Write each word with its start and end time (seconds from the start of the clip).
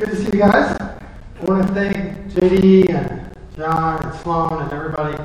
good 0.00 0.08
to 0.08 0.16
see 0.16 0.24
you 0.32 0.38
guys. 0.38 0.80
I 0.80 1.44
want 1.44 1.68
to 1.68 1.74
thank 1.74 2.32
JD 2.32 2.88
and 2.88 3.36
John 3.54 4.02
and 4.02 4.14
Sloan 4.20 4.62
and 4.62 4.72
everybody, 4.72 5.22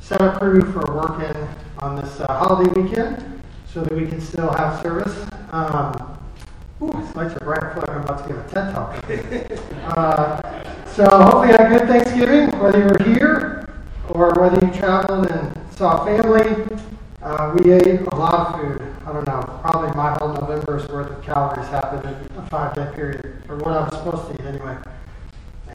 setup 0.00 0.38
crew 0.38 0.60
for 0.70 0.84
working 0.94 1.48
on 1.78 1.96
this 1.96 2.20
uh, 2.20 2.26
holiday 2.26 2.70
weekend 2.78 3.42
so 3.72 3.82
that 3.82 3.90
we 3.90 4.06
can 4.06 4.20
still 4.20 4.52
have 4.52 4.82
service. 4.82 5.26
Um, 5.50 6.18
ooh, 6.82 6.92
these 6.92 7.16
lights 7.16 7.36
are 7.36 7.38
bright. 7.38 7.74
Like 7.74 7.88
I'm 7.88 8.02
about 8.02 8.22
to 8.22 8.28
give 8.28 8.36
a 8.36 8.48
TED 8.50 8.74
talk. 8.74 9.96
uh, 9.96 10.84
so 10.84 11.04
hopefully 11.08 11.48
you 11.48 11.56
had 11.56 11.72
a 11.72 11.78
good 11.78 11.88
Thanksgiving, 11.88 12.50
whether 12.60 12.80
you 12.80 12.84
were 12.84 13.04
here 13.04 13.68
or 14.10 14.34
whether 14.34 14.62
you 14.66 14.70
traveled 14.74 15.30
and 15.30 15.58
saw 15.74 16.04
family. 16.04 16.66
Uh, 17.20 17.56
we 17.58 17.72
ate 17.72 18.00
a 18.00 18.14
lot 18.14 18.54
of 18.54 18.60
food. 18.60 18.94
I 19.04 19.12
don't 19.12 19.26
know, 19.26 19.40
probably 19.60 19.90
my 19.96 20.16
whole 20.20 20.34
November's 20.34 20.88
worth 20.88 21.10
of 21.10 21.22
calories 21.22 21.66
happened 21.66 22.04
in 22.04 22.36
a 22.36 22.46
five 22.46 22.74
day 22.76 22.88
period, 22.94 23.42
or 23.48 23.56
what 23.56 23.74
I 23.74 23.88
was 23.88 23.96
supposed 23.96 24.28
to 24.28 24.34
eat 24.34 24.46
anyway. 24.46 24.76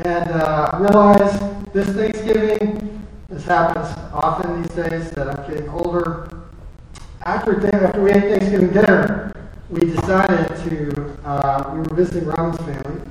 And 0.05 0.31
uh, 0.31 0.69
I 0.71 0.79
realized 0.79 1.73
this 1.73 1.89
Thanksgiving, 1.89 3.05
this 3.27 3.43
happens 3.43 3.87
often 4.13 4.61
these 4.61 4.71
days 4.71 5.11
that 5.11 5.27
I'm 5.27 5.51
getting 5.51 5.67
older. 5.69 6.29
After, 7.23 7.65
after 7.85 8.01
we 8.01 8.11
ate 8.11 8.21
Thanksgiving 8.21 8.71
dinner, 8.71 9.33
we 9.69 9.81
decided 9.81 10.47
to, 10.69 11.17
uh, 11.25 11.71
we 11.73 11.79
were 11.79 11.95
visiting 11.95 12.25
Robin's 12.29 12.57
family, 12.57 13.01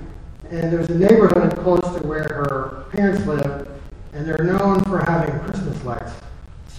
and 0.50 0.72
there's 0.72 0.88
a 0.88 0.98
neighborhood 0.98 1.55
close 1.58 1.83
to 1.83 2.06
where 2.06 2.22
her 2.22 2.86
parents 2.92 3.27
live, 3.27 3.69
and 4.14 4.27
they're 4.27 4.44
known 4.44 4.80
for 4.84 5.05
having 5.05 5.38
Christmas 5.41 5.84
lights. 5.84 6.12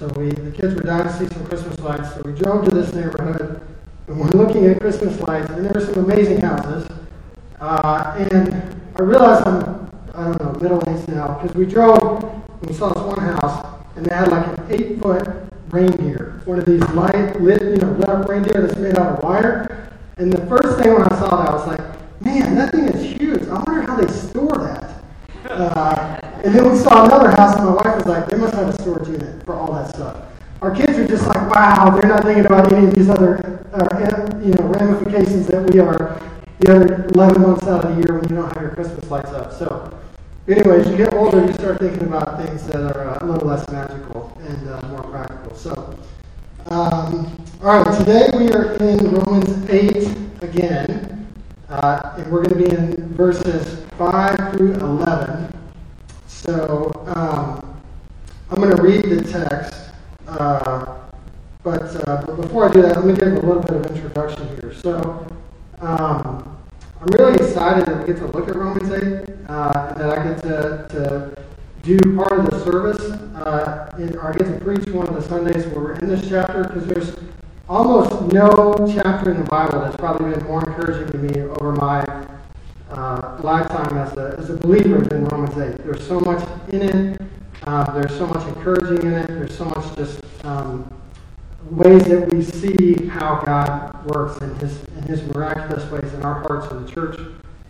So 0.03 0.09
we, 0.19 0.31
the 0.31 0.51
kids 0.51 0.75
were 0.75 0.81
dying 0.81 1.07
to 1.07 1.13
see 1.13 1.33
some 1.33 1.45
Christmas 1.45 1.79
lights, 1.79 2.13
so 2.13 2.23
we 2.25 2.33
drove 2.33 2.65
to 2.65 2.71
this 2.75 2.93
neighborhood, 2.93 3.61
and 4.07 4.19
we're 4.19 4.27
looking 4.31 4.65
at 4.65 4.81
Christmas 4.81 5.17
lights, 5.21 5.49
and 5.51 5.63
there 5.63 5.77
are 5.77 5.79
some 5.79 6.03
amazing 6.03 6.41
houses. 6.41 6.89
Uh, 7.61 8.13
and 8.29 8.75
I 8.97 9.01
realized 9.01 9.47
I'm, 9.47 9.89
I 10.13 10.25
don't 10.25 10.41
know, 10.41 10.59
middle 10.59 10.83
aged 10.89 11.07
now, 11.07 11.39
because 11.39 11.55
we 11.55 11.65
drove, 11.65 12.21
and 12.21 12.65
we 12.67 12.73
saw 12.73 12.89
this 12.89 13.01
one 13.01 13.17
house, 13.17 13.65
and 13.95 14.05
they 14.05 14.13
had 14.13 14.27
like 14.27 14.45
an 14.45 14.65
eight 14.71 15.01
foot 15.01 15.25
reindeer, 15.69 16.41
one 16.43 16.59
of 16.59 16.65
these 16.65 16.83
light, 16.89 17.39
lit, 17.39 17.61
you 17.61 17.77
know, 17.77 17.93
lit 17.93 18.09
up 18.09 18.27
reindeer 18.27 18.67
that's 18.67 18.77
made 18.77 18.97
out 18.97 19.19
of 19.19 19.23
wire. 19.23 19.89
And 20.17 20.33
the 20.33 20.45
first 20.47 20.79
thing 20.79 20.93
when 20.93 21.03
I 21.03 21.17
saw 21.17 21.29
that, 21.29 21.49
I 21.49 21.53
was 21.53 21.65
like, 21.65 22.19
man, 22.19 22.55
that 22.55 22.73
thing 22.73 22.89
is 22.89 23.17
huge. 23.17 23.43
I 23.43 23.53
wonder 23.53 23.83
how 23.83 23.95
they 23.95 24.11
store 24.11 24.57
that. 24.57 25.01
Uh, 25.49 26.22
and 26.43 26.53
then 26.53 26.69
we 26.69 26.77
saw 26.77 27.05
another 27.05 27.31
house, 27.31 27.55
and 27.55 27.65
my 27.65 27.71
wife 27.71 27.95
was 27.95 28.05
like, 28.05 28.27
they 28.27 28.35
must 28.35 28.53
have 28.53 28.67
a 28.67 28.81
storage 28.81 29.07
unit 29.07 29.45
for 29.45 29.55
all 29.55 29.71
that 29.73 29.89
stuff. 29.95 30.25
Our 30.61 30.75
kids 30.75 30.97
are 30.99 31.07
just 31.07 31.25
like, 31.25 31.49
wow, 31.49 31.89
they're 31.89 32.09
not 32.09 32.23
thinking 32.23 32.45
about 32.45 32.71
any 32.71 32.87
of 32.87 32.93
these 32.93 33.09
other 33.09 33.65
uh, 33.73 34.39
you 34.43 34.53
know, 34.53 34.63
ramifications 34.65 35.47
that 35.47 35.63
we 35.71 35.79
are 35.79 36.21
the 36.59 36.75
other 36.75 37.05
11 37.13 37.41
months 37.41 37.65
out 37.65 37.85
of 37.85 37.95
the 37.95 38.01
year 38.01 38.19
when 38.19 38.29
you 38.29 38.35
don't 38.35 38.53
have 38.53 38.61
your 38.61 38.71
Christmas 38.71 39.09
lights 39.09 39.31
up. 39.31 39.53
So, 39.53 39.97
anyway, 40.49 40.81
as 40.81 40.89
you 40.89 40.97
get 40.97 41.13
older, 41.13 41.45
you 41.45 41.53
start 41.53 41.79
thinking 41.79 42.07
about 42.07 42.45
things 42.45 42.67
that 42.67 42.93
are 42.93 43.09
uh, 43.09 43.19
a 43.21 43.25
little 43.25 43.47
less 43.47 43.69
magical 43.69 44.37
and 44.41 44.69
uh, 44.69 44.81
more 44.89 45.03
practical. 45.03 45.55
So, 45.55 45.97
um, 46.67 47.37
all 47.63 47.83
right, 47.83 47.99
today 47.99 48.29
we 48.37 48.51
are 48.51 48.73
in 48.75 49.11
Romans 49.11 49.69
8 49.69 50.43
again, 50.43 51.25
uh, 51.69 52.15
and 52.17 52.29
we're 52.29 52.43
going 52.43 52.61
to 52.61 52.69
be 52.69 52.75
in 52.75 53.13
verses 53.15 53.85
5 53.97 54.53
through 54.53 54.73
11. 54.75 55.62
So 56.43 56.91
um, 57.15 57.81
I'm 58.51 58.61
going 58.61 58.75
to 58.75 58.83
read 58.83 59.05
the 59.05 59.23
text, 59.23 59.91
uh, 60.27 60.97
but, 61.63 61.81
uh, 62.05 62.21
but, 62.25 62.35
before 62.35 62.69
I 62.69 62.73
do 62.73 62.81
that, 62.81 62.97
let 62.97 63.05
me 63.05 63.13
give 63.13 63.31
a 63.31 63.47
little 63.47 63.61
bit 63.61 63.71
of 63.77 63.85
introduction 63.85 64.49
here. 64.59 64.73
So 64.73 65.25
um, 65.79 66.59
I'm 66.99 67.07
really 67.17 67.35
excited 67.35 67.85
that 67.85 67.97
we 67.97 68.07
get 68.07 68.17
to 68.17 68.27
look 68.27 68.49
at 68.49 68.57
Romans 68.57 68.91
8, 68.91 68.99
uh, 69.47 69.93
and 69.95 70.01
that 70.01 70.19
I 70.19 70.23
get 70.27 70.41
to, 70.41 70.87
to 70.89 71.43
do 71.81 71.97
part 72.17 72.37
of 72.37 72.51
the 72.51 72.61
service, 72.65 73.01
uh, 73.37 73.89
in, 73.97 74.13
or 74.17 74.27
I 74.27 74.33
get 74.33 74.47
to 74.47 74.59
preach 74.65 74.85
one 74.89 75.07
of 75.07 75.15
the 75.15 75.21
Sundays 75.21 75.65
where 75.67 75.79
we're 75.79 75.93
in 75.99 76.09
this 76.09 76.27
chapter, 76.27 76.65
because 76.65 76.85
there's 76.87 77.15
almost 77.69 78.33
no 78.33 78.75
chapter 78.93 79.31
in 79.31 79.37
the 79.37 79.49
Bible 79.49 79.79
that's 79.79 79.95
probably 79.95 80.33
been 80.33 80.43
more 80.43 80.59
encouraging 80.59 81.09
to 81.09 81.17
me 81.19 81.39
over 81.39 81.71
my 81.71 82.03
uh, 82.93 83.37
lifetime 83.41 83.97
as 83.97 84.15
a, 84.17 84.35
as 84.37 84.49
a 84.49 84.57
believer 84.57 85.03
in 85.15 85.25
Romans 85.25 85.57
8. 85.57 85.83
There's 85.83 86.07
so 86.07 86.19
much 86.19 86.47
in 86.69 86.81
it. 86.81 87.21
Uh, 87.63 87.91
there's 87.91 88.15
so 88.17 88.27
much 88.27 88.45
encouraging 88.47 89.05
in 89.05 89.13
it. 89.13 89.27
There's 89.27 89.57
so 89.57 89.65
much 89.65 89.95
just 89.95 90.21
um, 90.45 90.91
ways 91.71 92.03
that 92.05 92.31
we 92.31 92.43
see 92.43 93.07
how 93.07 93.41
God 93.45 94.05
works 94.05 94.41
in 94.41 94.53
His 94.55 94.83
in 94.97 95.03
His 95.03 95.23
miraculous 95.23 95.89
ways 95.91 96.13
in 96.13 96.23
our 96.23 96.41
hearts 96.41 96.71
in 96.71 96.85
the 96.85 96.91
church. 96.91 97.19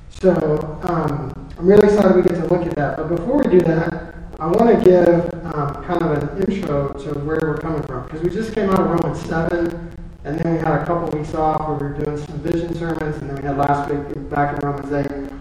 So 0.10 0.80
um, 0.84 1.50
I'm 1.58 1.68
really 1.68 1.86
excited 1.88 2.16
we 2.16 2.24
get 2.24 2.36
to 2.36 2.48
look 2.48 2.66
at 2.66 2.76
that. 2.76 2.98
But 2.98 3.10
before 3.10 3.38
we 3.38 3.52
do 3.52 3.60
that, 3.62 4.16
I 4.40 4.48
want 4.48 4.78
to 4.78 4.84
give 4.84 5.46
um, 5.54 5.84
kind 5.84 6.02
of 6.02 6.12
an 6.12 6.44
intro 6.44 6.92
to 6.94 7.20
where 7.20 7.40
we're 7.42 7.58
coming 7.58 7.84
from 7.84 8.04
because 8.06 8.22
we 8.22 8.30
just 8.30 8.54
came 8.54 8.70
out 8.70 8.80
of 8.80 8.88
Romans 8.88 9.22
7 9.26 9.94
and 10.26 10.40
then 10.40 10.54
we 10.54 10.60
had 10.60 10.82
a 10.82 10.86
couple 10.86 11.20
weeks 11.20 11.34
off 11.34 11.68
where 11.68 11.78
we 11.78 11.88
were 11.88 12.06
doing 12.06 12.18
some 12.26 12.40
vision 12.40 12.74
sermons, 12.76 13.18
and 13.18 13.30
then 13.30 13.36
we 13.36 13.44
had 13.44 13.58
last 13.58 13.90
week 13.92 14.30
back 14.30 14.58
in 14.58 14.68
Romans 14.68 14.92
8. 14.92 15.34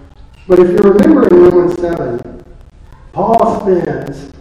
But 0.49 0.59
if 0.59 0.71
you 0.71 0.79
remember 0.79 1.29
in 1.29 1.43
Romans 1.45 1.81
7, 1.81 2.45
Paul 3.13 3.61
spends 3.61 4.33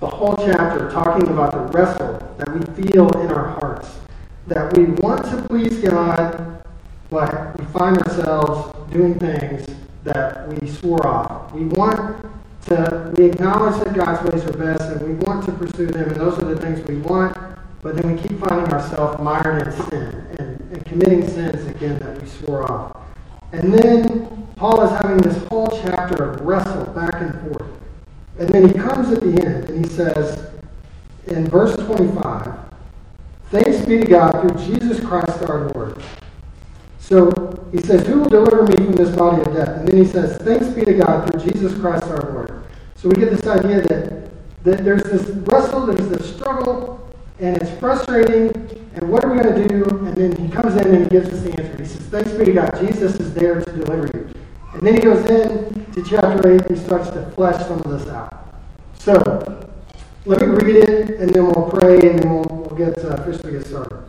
the 0.00 0.06
whole 0.06 0.34
chapter 0.36 0.90
talking 0.90 1.28
about 1.28 1.52
the 1.52 1.78
wrestle 1.78 2.18
that 2.38 2.48
we 2.54 2.82
feel 2.82 3.10
in 3.20 3.30
our 3.30 3.48
hearts. 3.60 3.98
That 4.46 4.74
we 4.76 4.86
want 4.86 5.24
to 5.26 5.42
please 5.42 5.78
God, 5.80 6.64
but 7.10 7.58
we 7.58 7.64
find 7.66 7.98
ourselves 7.98 8.74
doing 8.90 9.18
things 9.18 9.66
that 10.04 10.48
we 10.48 10.68
swore 10.68 11.06
off. 11.06 11.52
We 11.52 11.66
want 11.66 12.26
to, 12.66 13.12
we 13.16 13.26
acknowledge 13.26 13.84
that 13.84 13.94
God's 13.94 14.32
ways 14.32 14.44
are 14.44 14.56
best, 14.56 14.82
and 14.84 15.02
we 15.06 15.14
want 15.26 15.44
to 15.44 15.52
pursue 15.52 15.86
them, 15.86 16.08
and 16.08 16.16
those 16.16 16.38
are 16.38 16.46
the 16.46 16.60
things 16.60 16.80
we 16.88 16.96
want 16.96 17.36
but 17.82 17.96
then 17.96 18.14
we 18.14 18.22
keep 18.22 18.38
finding 18.38 18.72
ourselves 18.72 19.20
mired 19.20 19.66
in 19.66 19.72
sin 19.90 20.26
and, 20.38 20.60
and 20.72 20.86
committing 20.86 21.28
sins 21.28 21.66
again 21.66 21.98
that 21.98 22.22
we 22.22 22.28
swore 22.28 22.70
off. 22.70 22.96
And 23.50 23.74
then 23.74 24.46
Paul 24.56 24.82
is 24.82 24.90
having 25.02 25.18
this 25.18 25.36
whole 25.48 25.68
chapter 25.82 26.30
of 26.30 26.40
wrestle 26.42 26.86
back 26.86 27.20
and 27.20 27.38
forth. 27.40 27.70
And 28.38 28.48
then 28.48 28.68
he 28.68 28.74
comes 28.74 29.10
at 29.10 29.20
the 29.20 29.44
end 29.44 29.68
and 29.68 29.84
he 29.84 29.90
says, 29.90 30.48
in 31.26 31.46
verse 31.48 31.74
25, 31.76 32.56
Thanks 33.50 33.84
be 33.84 33.98
to 33.98 34.06
God 34.06 34.40
through 34.40 34.64
Jesus 34.64 35.04
Christ 35.04 35.42
our 35.42 35.68
Lord. 35.70 36.02
So 36.98 37.68
he 37.72 37.78
says, 37.78 38.06
Who 38.06 38.20
will 38.20 38.28
deliver 38.28 38.62
me 38.62 38.76
from 38.76 38.92
this 38.92 39.14
body 39.14 39.42
of 39.42 39.52
death? 39.52 39.80
And 39.80 39.88
then 39.88 39.96
he 39.96 40.10
says, 40.10 40.38
Thanks 40.38 40.68
be 40.68 40.84
to 40.84 40.94
God 40.94 41.28
through 41.28 41.52
Jesus 41.52 41.78
Christ 41.78 42.04
our 42.04 42.32
Lord. 42.32 42.64
So 42.94 43.08
we 43.08 43.16
get 43.16 43.30
this 43.30 43.46
idea 43.46 43.82
that, 43.82 44.30
that 44.64 44.84
there's 44.84 45.02
this 45.02 45.28
wrestle, 45.48 45.86
there's 45.86 46.08
this 46.08 46.34
struggle, 46.34 47.11
and 47.42 47.56
it's 47.56 47.70
frustrating. 47.78 48.50
And 48.94 49.10
what 49.10 49.24
are 49.24 49.32
we 49.32 49.42
going 49.42 49.54
to 49.54 49.68
do? 49.68 49.84
And 50.06 50.16
then 50.16 50.36
he 50.36 50.48
comes 50.48 50.74
in 50.76 50.94
and 50.94 51.04
he 51.04 51.10
gives 51.10 51.28
us 51.28 51.42
the 51.42 51.50
answer. 51.50 51.76
He 51.76 51.88
says, 51.88 52.06
Thanks 52.06 52.30
be 52.32 52.44
to 52.44 52.52
God. 52.52 52.78
Jesus 52.80 53.18
is 53.18 53.34
there 53.34 53.60
to 53.60 53.72
deliver 53.72 54.06
you. 54.16 54.32
And 54.74 54.82
then 54.82 54.94
he 54.94 55.00
goes 55.00 55.28
in 55.28 55.86
to 55.92 56.04
chapter 56.04 56.54
8 56.54 56.66
and 56.66 56.78
starts 56.78 57.10
to 57.10 57.28
flesh 57.32 57.60
some 57.66 57.80
of 57.80 57.90
this 57.90 58.08
out. 58.08 58.54
So, 58.94 59.68
let 60.24 60.40
me 60.40 60.46
read 60.46 60.76
it 60.76 61.10
and 61.20 61.34
then 61.34 61.46
we'll 61.46 61.68
pray 61.68 61.94
and 62.08 62.20
then 62.20 62.30
we'll, 62.30 62.44
we'll 62.44 62.78
get 62.78 62.96
uh, 63.04 63.16
officially 63.16 63.52
get 63.52 63.66
started. 63.66 64.04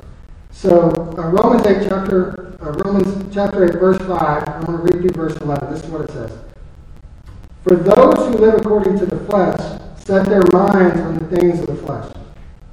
So, 0.52 0.92
uh, 1.18 1.30
Romans 1.30 1.66
8, 1.66 1.88
chapter, 1.90 2.56
uh, 2.62 2.72
Romans 2.84 3.34
chapter 3.34 3.66
8, 3.66 3.80
verse 3.80 3.98
5, 3.98 4.48
I'm 4.48 4.66
going 4.66 4.78
to 4.78 4.84
read 4.84 5.02
through 5.02 5.30
verse 5.30 5.36
11. 5.38 5.74
This 5.74 5.84
is 5.84 5.90
what 5.90 6.02
it 6.02 6.12
says. 6.12 6.38
For 7.64 7.76
those 7.76 8.28
who 8.28 8.38
live 8.38 8.56
according 8.56 9.00
to 9.00 9.08
the 9.08 9.18
flesh 9.26 9.58
set 9.98 10.28
their 10.28 10.44
minds 10.52 11.00
on 11.02 11.18
the 11.18 11.26
things 11.36 11.60
of 11.62 11.68
the 11.68 11.76
flesh. 11.76 12.23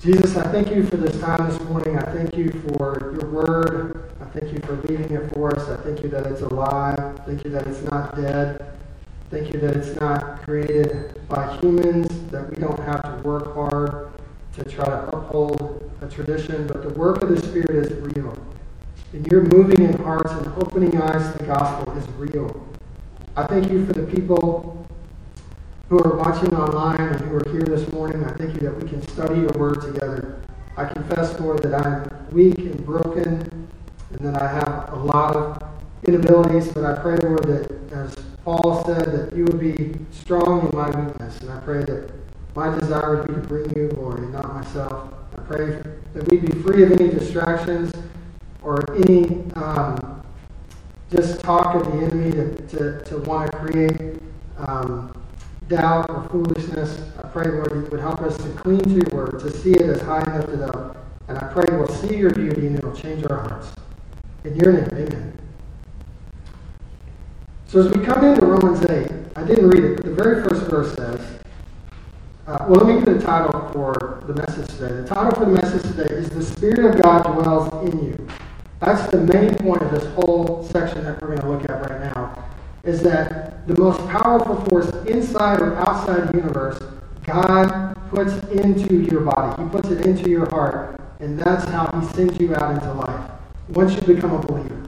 Jesus, 0.00 0.34
I 0.34 0.50
thank 0.50 0.70
you 0.70 0.86
for 0.86 0.96
this 0.96 1.20
time 1.20 1.46
this 1.50 1.60
morning. 1.64 1.98
I 1.98 2.10
thank 2.12 2.34
you 2.34 2.50
for 2.50 3.14
your 3.20 3.30
word. 3.30 4.14
I 4.18 4.24
thank 4.24 4.50
you 4.50 4.58
for 4.60 4.76
leaving 4.88 5.14
it 5.14 5.30
for 5.34 5.54
us. 5.54 5.68
I 5.68 5.76
thank 5.82 6.02
you 6.02 6.08
that 6.08 6.24
it's 6.24 6.40
alive. 6.40 7.20
Thank 7.26 7.44
you 7.44 7.50
that 7.50 7.66
it's 7.66 7.82
not 7.82 8.16
dead. 8.16 8.78
Thank 9.30 9.52
you 9.52 9.60
that 9.60 9.76
it's 9.76 10.00
not 10.00 10.40
created 10.42 11.20
by 11.28 11.54
humans, 11.58 12.08
that 12.30 12.48
we 12.48 12.56
don't 12.56 12.80
have 12.80 13.02
to 13.02 13.22
work 13.28 13.52
hard 13.52 14.10
to 14.54 14.64
try 14.64 14.86
to 14.86 15.08
uphold 15.14 15.92
a 16.00 16.08
tradition, 16.08 16.66
but 16.66 16.82
the 16.82 16.94
work 16.94 17.22
of 17.22 17.28
the 17.28 17.38
Spirit 17.38 17.86
is 17.86 17.92
real. 18.16 18.34
And 19.12 19.26
your 19.26 19.42
moving 19.42 19.82
in 19.82 20.02
hearts 20.02 20.32
and 20.32 20.46
opening 20.62 20.98
eyes 20.98 21.30
to 21.32 21.38
the 21.40 21.44
gospel 21.44 21.94
is 21.98 22.08
real. 22.12 22.66
I 23.36 23.46
thank 23.46 23.70
you 23.70 23.84
for 23.84 23.92
the 23.92 24.06
people 24.06 24.86
who 25.90 25.98
are 25.98 26.16
watching 26.16 26.54
online 26.54 27.00
and 27.00 27.20
who 27.22 27.34
are 27.34 27.52
here 27.52 27.64
this 27.64 27.92
morning. 27.92 28.24
I 28.24 28.30
thank 28.34 28.54
you 28.54 28.60
that 28.60 28.80
we 28.80 28.88
can 28.88 29.02
study 29.08 29.40
your 29.40 29.50
word 29.58 29.82
together. 29.82 30.40
I 30.76 30.84
confess, 30.84 31.38
Lord, 31.40 31.64
that 31.64 31.74
I'm 31.74 32.08
weak 32.30 32.58
and 32.58 32.86
broken 32.86 33.68
and 34.12 34.18
that 34.20 34.40
I 34.40 34.46
have 34.52 34.92
a 34.92 34.96
lot 34.96 35.34
of 35.34 35.60
inabilities, 36.04 36.68
but 36.68 36.84
I 36.84 36.94
pray, 37.02 37.16
Lord, 37.16 37.42
that 37.42 37.92
as 37.92 38.14
Paul 38.44 38.84
said, 38.84 39.06
that 39.06 39.36
you 39.36 39.44
would 39.46 39.58
be 39.58 39.94
strong 40.12 40.68
in 40.68 40.78
my 40.78 40.90
weakness. 40.90 41.40
And 41.40 41.50
I 41.50 41.58
pray 41.58 41.82
that 41.82 42.12
my 42.54 42.78
desire 42.78 43.16
would 43.16 43.26
be 43.26 43.34
to 43.34 43.40
bring 43.40 43.76
you 43.76 43.88
glory, 43.88 44.28
not 44.28 44.54
myself. 44.54 45.12
I 45.36 45.40
pray 45.40 45.82
that 46.14 46.28
we'd 46.30 46.46
be 46.46 46.62
free 46.62 46.84
of 46.84 46.92
any 46.92 47.10
distractions 47.10 47.92
or 48.62 48.94
any 48.94 49.42
um, 49.56 50.22
just 51.10 51.40
talk 51.40 51.74
of 51.74 51.84
the 51.84 52.06
enemy 52.06 52.30
to, 52.30 52.54
to, 52.68 53.04
to 53.06 53.18
want 53.22 53.50
to 53.50 53.58
create 53.58 54.22
um, 54.56 55.19
doubt 55.70 56.10
or 56.10 56.28
foolishness. 56.28 57.00
I 57.16 57.28
pray, 57.28 57.48
Lord, 57.48 57.72
you 57.72 57.88
would 57.90 58.00
help 58.00 58.20
us 58.20 58.36
to 58.36 58.48
cling 58.50 58.80
to 58.80 58.90
your 58.90 59.08
word, 59.12 59.38
to 59.40 59.50
see 59.50 59.72
it 59.72 59.82
as 59.82 60.02
high 60.02 60.20
and 60.20 60.34
lifted 60.34 60.62
up. 60.62 60.96
And 61.28 61.38
I 61.38 61.46
pray 61.52 61.64
we'll 61.70 61.88
see 61.88 62.16
your 62.16 62.30
beauty 62.30 62.66
and 62.66 62.76
it'll 62.76 62.94
change 62.94 63.24
our 63.30 63.38
hearts. 63.38 63.68
In 64.44 64.56
your 64.56 64.72
name, 64.72 64.88
amen. 64.92 65.38
So 67.68 67.86
as 67.86 67.92
we 67.92 68.04
come 68.04 68.24
into 68.24 68.44
Romans 68.44 68.84
8, 68.84 69.12
I 69.36 69.44
didn't 69.44 69.68
read 69.68 69.84
it, 69.84 69.96
but 69.96 70.04
the 70.04 70.14
very 70.14 70.42
first 70.42 70.68
verse 70.68 70.92
says, 70.96 71.20
uh, 72.48 72.66
well, 72.68 72.84
let 72.84 72.86
me 72.86 72.94
give 73.04 73.20
the 73.20 73.24
title 73.24 73.70
for 73.72 74.24
the 74.26 74.34
message 74.34 74.66
today. 74.76 74.92
The 75.02 75.06
title 75.06 75.30
for 75.38 75.44
the 75.44 75.52
message 75.52 75.82
today 75.82 76.12
is 76.12 76.30
The 76.30 76.42
Spirit 76.42 76.92
of 76.96 77.00
God 77.00 77.22
Dwells 77.22 77.88
in 77.88 78.04
You. 78.04 78.28
That's 78.80 79.08
the 79.12 79.18
main 79.18 79.54
point 79.54 79.82
of 79.82 79.92
this 79.92 80.04
whole 80.14 80.66
section 80.72 81.04
that 81.04 81.22
we're 81.22 81.36
going 81.36 81.40
to 81.42 81.48
look 81.48 81.70
at 81.70 81.88
right 81.88 82.12
now, 82.12 82.49
is 82.84 83.02
that 83.02 83.66
the 83.66 83.78
most 83.78 83.98
powerful 84.08 84.56
force 84.66 84.88
inside 85.06 85.60
or 85.60 85.76
outside 85.76 86.28
the 86.28 86.36
universe, 86.38 86.82
God 87.24 87.94
puts 88.10 88.32
into 88.50 88.96
your 88.96 89.20
body. 89.20 89.62
He 89.62 89.68
puts 89.68 89.88
it 89.90 90.06
into 90.06 90.30
your 90.30 90.48
heart, 90.50 91.00
and 91.20 91.38
that's 91.38 91.64
how 91.66 91.86
he 91.98 92.06
sends 92.14 92.40
you 92.40 92.54
out 92.54 92.74
into 92.74 92.92
life, 92.94 93.30
once 93.68 93.94
you 93.94 94.02
become 94.02 94.32
a 94.32 94.38
believer. 94.38 94.80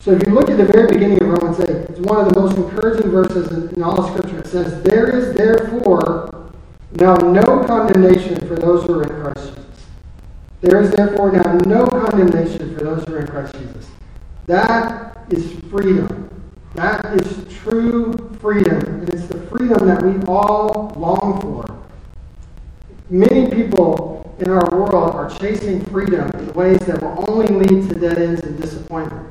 So 0.00 0.12
if 0.12 0.26
you 0.26 0.32
look 0.32 0.48
at 0.50 0.56
the 0.56 0.64
very 0.64 0.86
beginning 0.86 1.22
of 1.22 1.28
Romans 1.28 1.60
8, 1.60 1.68
it's 1.68 2.00
one 2.00 2.24
of 2.24 2.32
the 2.32 2.40
most 2.40 2.56
encouraging 2.56 3.10
verses 3.10 3.50
in, 3.50 3.74
in 3.74 3.82
all 3.82 4.00
of 4.00 4.10
Scripture. 4.10 4.38
It 4.38 4.46
says, 4.46 4.82
There 4.82 5.10
is 5.16 5.36
therefore 5.36 6.52
now 6.92 7.16
no 7.16 7.42
condemnation 7.66 8.36
for 8.46 8.54
those 8.54 8.84
who 8.86 9.00
are 9.00 9.02
in 9.02 9.20
Christ 9.20 9.48
Jesus. 9.48 9.64
There 10.60 10.80
is 10.80 10.90
therefore 10.92 11.32
now 11.32 11.52
no 11.66 11.86
condemnation 11.86 12.76
for 12.76 12.84
those 12.84 13.04
who 13.04 13.14
are 13.14 13.20
in 13.20 13.26
Christ 13.26 13.54
Jesus. 13.54 13.86
That 14.46 15.26
is 15.30 15.58
freedom. 15.70 16.30
That 16.76 17.06
is 17.18 17.54
true 17.54 18.12
freedom. 18.38 18.76
And 18.76 19.08
it's 19.08 19.26
the 19.28 19.40
freedom 19.46 19.86
that 19.86 20.02
we 20.02 20.22
all 20.26 20.92
long 20.94 21.40
for. 21.40 21.64
Many 23.08 23.50
people 23.50 24.34
in 24.40 24.50
our 24.50 24.68
world 24.70 25.14
are 25.14 25.30
chasing 25.38 25.82
freedom 25.86 26.30
in 26.38 26.52
ways 26.52 26.78
that 26.80 27.02
will 27.02 27.24
only 27.30 27.46
lead 27.46 27.88
to 27.88 27.98
dead 27.98 28.18
ends 28.18 28.42
and 28.42 28.60
disappointment. 28.60 29.26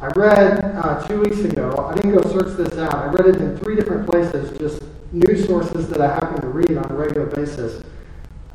I 0.00 0.06
read 0.16 0.64
uh, 0.76 1.06
two 1.06 1.20
weeks 1.20 1.40
ago, 1.40 1.86
I 1.90 1.94
didn't 1.94 2.14
go 2.14 2.22
search 2.30 2.56
this 2.56 2.78
out, 2.78 2.94
I 2.94 3.06
read 3.08 3.34
it 3.34 3.36
in 3.42 3.58
three 3.58 3.76
different 3.76 4.08
places, 4.08 4.56
just 4.56 4.82
news 5.12 5.44
sources 5.46 5.90
that 5.90 6.00
I 6.00 6.14
happen 6.14 6.40
to 6.40 6.48
read 6.48 6.74
on 6.78 6.90
a 6.90 6.94
regular 6.94 7.26
basis. 7.26 7.84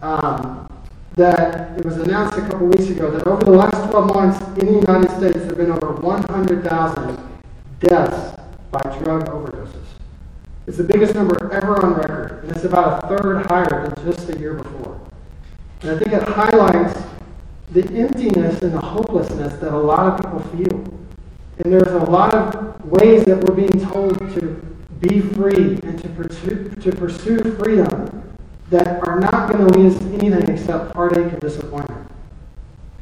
Um, 0.01 0.67
that 1.15 1.77
it 1.77 1.85
was 1.85 1.97
announced 1.97 2.37
a 2.37 2.41
couple 2.41 2.67
weeks 2.67 2.89
ago 2.89 3.11
that 3.11 3.27
over 3.27 3.45
the 3.45 3.51
last 3.51 3.89
12 3.91 4.13
months 4.13 4.59
in 4.59 4.65
the 4.65 4.79
United 4.79 5.09
States, 5.11 5.37
there 5.37 5.45
have 5.45 5.57
been 5.57 5.71
over 5.71 5.93
100,000 5.93 7.14
deaths 7.80 8.39
by 8.72 8.81
drug 9.04 9.27
overdoses. 9.27 9.86
It's 10.68 10.77
the 10.77 10.83
biggest 10.83 11.13
number 11.13 11.51
ever 11.54 11.83
on 11.86 11.94
record, 11.94 12.44
and 12.44 12.51
it's 12.51 12.66
about 12.66 13.04
a 13.04 13.07
third 13.07 13.45
higher 13.45 13.88
than 13.88 14.06
just 14.06 14.27
the 14.27 14.38
year 14.39 14.56
before. 14.56 15.00
And 15.81 15.92
I 15.92 16.00
think 16.00 16.13
it 16.13 16.24
highlights 16.24 17.00
the 17.72 17.83
emptiness 17.94 18.62
and 18.62 18.74
the 18.74 18.81
hopelessness 18.81 19.54
that 19.60 19.74
a 19.74 19.77
lot 19.77 20.07
of 20.07 20.18
people 20.19 20.39
feel. 20.57 20.77
And 21.60 21.72
there's 21.72 21.92
a 21.92 22.10
lot 22.10 22.33
of 22.33 22.83
ways 22.86 23.24
that 23.25 23.44
we're 23.44 23.56
being 23.56 23.80
told 23.92 24.18
to 24.36 24.75
be 25.00 25.21
free 25.21 25.80
and 25.83 26.01
to 26.01 26.10
pursue, 26.10 26.69
to 26.81 26.92
pursue 26.92 27.38
freedom 27.57 28.24
that 28.69 29.07
are 29.07 29.19
not 29.19 29.51
going 29.51 29.68
to 29.68 29.78
lead 29.78 29.94
us 29.94 30.00
to 30.00 30.06
anything 30.16 30.50
except 30.50 30.95
heartache 30.95 31.31
and 31.31 31.39
disappointment. 31.39 32.10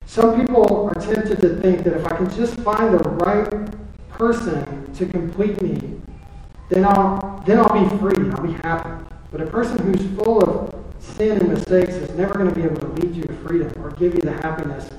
Some 0.05 0.39
people 0.39 0.87
are 0.87 1.01
tempted 1.01 1.39
to 1.41 1.55
think 1.61 1.83
that 1.83 1.93
if 1.93 2.05
I 2.05 2.17
can 2.17 2.29
just 2.35 2.59
find 2.59 2.93
the 2.93 3.09
right 3.09 3.73
person 4.13 4.93
to 4.93 5.05
complete 5.05 5.61
me, 5.61 6.01
then 6.69 6.85
I'll, 6.85 7.43
then 7.45 7.59
I'll 7.59 7.73
be 7.73 7.97
free 7.97 8.29
I'll 8.31 8.43
be 8.43 8.53
happy. 8.53 9.05
But 9.31 9.41
a 9.41 9.47
person 9.47 9.79
who's 9.79 10.05
full 10.17 10.43
of 10.43 10.75
sin 10.99 11.37
and 11.37 11.49
mistakes 11.49 11.93
is 11.93 12.15
never 12.15 12.33
going 12.33 12.49
to 12.49 12.55
be 12.55 12.63
able 12.63 12.79
to 12.81 12.87
lead 12.87 13.15
you 13.15 13.23
to 13.23 13.33
freedom 13.37 13.71
or 13.83 13.91
give 13.91 14.15
you 14.15 14.21
the 14.21 14.33
happiness, 14.33 14.89